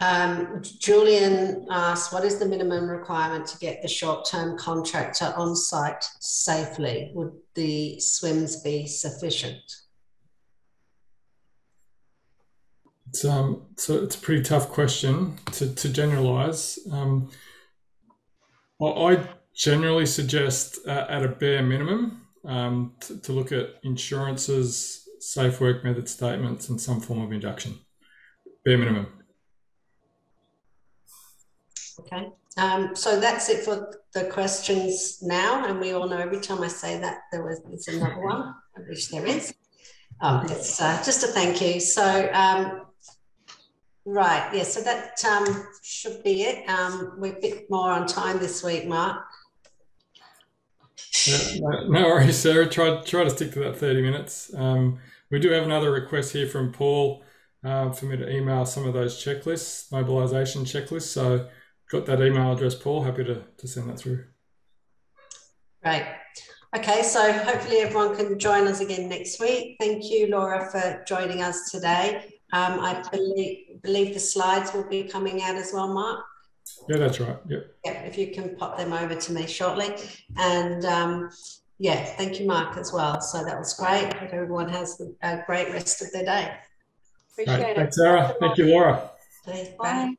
Um, 0.00 0.62
Julian 0.62 1.66
asked, 1.70 2.10
what 2.10 2.24
is 2.24 2.38
the 2.38 2.46
minimum 2.46 2.88
requirement 2.88 3.46
to 3.48 3.58
get 3.58 3.82
the 3.82 3.88
short-term 3.88 4.56
contractor 4.56 5.34
on 5.36 5.54
site 5.54 6.02
safely? 6.20 7.10
Would 7.14 7.32
the 7.54 7.96
SWMS 7.98 8.64
be 8.64 8.86
sufficient? 8.86 9.60
It's, 13.10 13.24
um, 13.26 13.66
so 13.76 14.02
it's 14.02 14.14
a 14.14 14.20
pretty 14.20 14.42
tough 14.42 14.70
question 14.70 15.36
to, 15.52 15.74
to 15.74 15.88
generalize. 15.90 16.78
Um, 16.90 17.30
I 18.80 19.22
generally 19.54 20.06
suggest 20.06 20.78
uh, 20.86 21.06
at 21.10 21.24
a 21.24 21.28
bare 21.28 21.62
minimum 21.62 22.22
um, 22.44 22.94
to, 23.00 23.20
to, 23.20 23.32
look 23.32 23.52
at 23.52 23.74
insurances, 23.82 25.08
safe 25.18 25.60
work 25.60 25.84
method 25.84 26.08
statements, 26.08 26.68
and 26.68 26.80
some 26.80 27.00
form 27.00 27.20
of 27.22 27.32
induction. 27.32 27.78
Bare 28.64 28.78
minimum. 28.78 29.06
Okay. 32.00 32.28
Um, 32.56 32.96
so 32.96 33.20
that's 33.20 33.48
it 33.48 33.64
for 33.64 33.94
the 34.12 34.24
questions 34.24 35.22
now, 35.22 35.66
and 35.66 35.80
we 35.80 35.92
all 35.92 36.08
know 36.08 36.18
every 36.18 36.40
time 36.40 36.62
I 36.62 36.68
say 36.68 36.98
that 36.98 37.20
there 37.30 37.42
was 37.42 37.60
there's 37.66 37.88
another 37.88 38.20
one. 38.20 38.54
I 38.76 38.80
wish 38.88 39.08
there 39.08 39.26
is. 39.26 39.54
Um, 40.20 40.44
it's 40.46 40.80
uh, 40.80 41.02
just 41.04 41.22
a 41.22 41.28
thank 41.28 41.62
you. 41.62 41.80
So 41.80 42.30
um, 42.32 42.82
right, 44.04 44.50
yeah. 44.54 44.64
So 44.64 44.82
that 44.82 45.24
um, 45.24 45.66
should 45.82 46.22
be 46.24 46.42
it. 46.42 46.68
Um, 46.68 47.14
we're 47.18 47.36
a 47.36 47.40
bit 47.40 47.70
more 47.70 47.90
on 47.90 48.06
time 48.06 48.38
this 48.38 48.64
week, 48.64 48.86
Mark. 48.86 49.24
No, 51.60 51.88
no 51.88 52.02
worries, 52.06 52.38
Sarah. 52.38 52.68
Try 52.68 53.02
try 53.02 53.24
to 53.24 53.30
stick 53.30 53.52
to 53.52 53.60
that 53.60 53.76
thirty 53.76 54.02
minutes. 54.02 54.52
Um, 54.54 54.98
we 55.30 55.38
do 55.38 55.50
have 55.50 55.64
another 55.64 55.90
request 55.90 56.32
here 56.32 56.46
from 56.46 56.72
Paul 56.72 57.22
uh, 57.64 57.90
for 57.92 58.06
me 58.06 58.16
to 58.16 58.28
email 58.28 58.66
some 58.66 58.86
of 58.86 58.94
those 58.94 59.22
checklists, 59.22 59.90
mobilisation 59.92 60.64
checklists. 60.64 61.02
So 61.02 61.48
got 61.90 62.06
that 62.06 62.20
email 62.20 62.52
address, 62.52 62.74
Paul. 62.74 63.02
Happy 63.02 63.24
to, 63.24 63.42
to 63.56 63.68
send 63.68 63.88
that 63.90 63.98
through. 63.98 64.24
Right. 65.84 66.06
Okay, 66.76 67.02
so 67.02 67.32
hopefully 67.32 67.78
everyone 67.78 68.14
can 68.16 68.38
join 68.38 68.68
us 68.68 68.80
again 68.80 69.08
next 69.08 69.40
week. 69.40 69.76
Thank 69.80 70.08
you, 70.08 70.28
Laura, 70.28 70.70
for 70.70 71.02
joining 71.06 71.42
us 71.42 71.70
today. 71.70 72.32
Um, 72.52 72.78
I 72.80 73.02
believe, 73.10 73.82
believe 73.82 74.14
the 74.14 74.20
slides 74.20 74.72
will 74.72 74.88
be 74.88 75.04
coming 75.04 75.42
out 75.42 75.56
as 75.56 75.72
well, 75.72 75.92
Mark. 75.92 76.24
Yeah, 76.90 76.96
that's 76.96 77.20
right. 77.20 77.36
Yep. 77.46 77.66
Yeah, 77.84 78.02
if 78.02 78.18
you 78.18 78.32
can 78.32 78.56
pop 78.56 78.76
them 78.76 78.92
over 78.92 79.14
to 79.14 79.32
me 79.32 79.46
shortly. 79.46 79.94
And 80.36 80.84
um, 80.84 81.30
yeah, 81.78 82.04
thank 82.16 82.40
you, 82.40 82.48
Mark, 82.48 82.76
as 82.76 82.92
well. 82.92 83.20
So 83.20 83.44
that 83.44 83.56
was 83.56 83.74
great. 83.74 84.12
Hope 84.14 84.30
everyone 84.32 84.68
has 84.70 85.00
a 85.22 85.40
great 85.46 85.70
rest 85.70 86.02
of 86.02 86.10
their 86.10 86.24
day. 86.24 86.52
Appreciate 87.30 87.62
right. 87.62 87.70
it. 87.70 87.76
Thanks, 87.76 87.96
Sarah. 87.96 88.34
Thank 88.40 88.58
you, 88.58 88.66
Laura. 88.66 89.08
Bye. 89.46 89.74
Bye. 89.78 90.14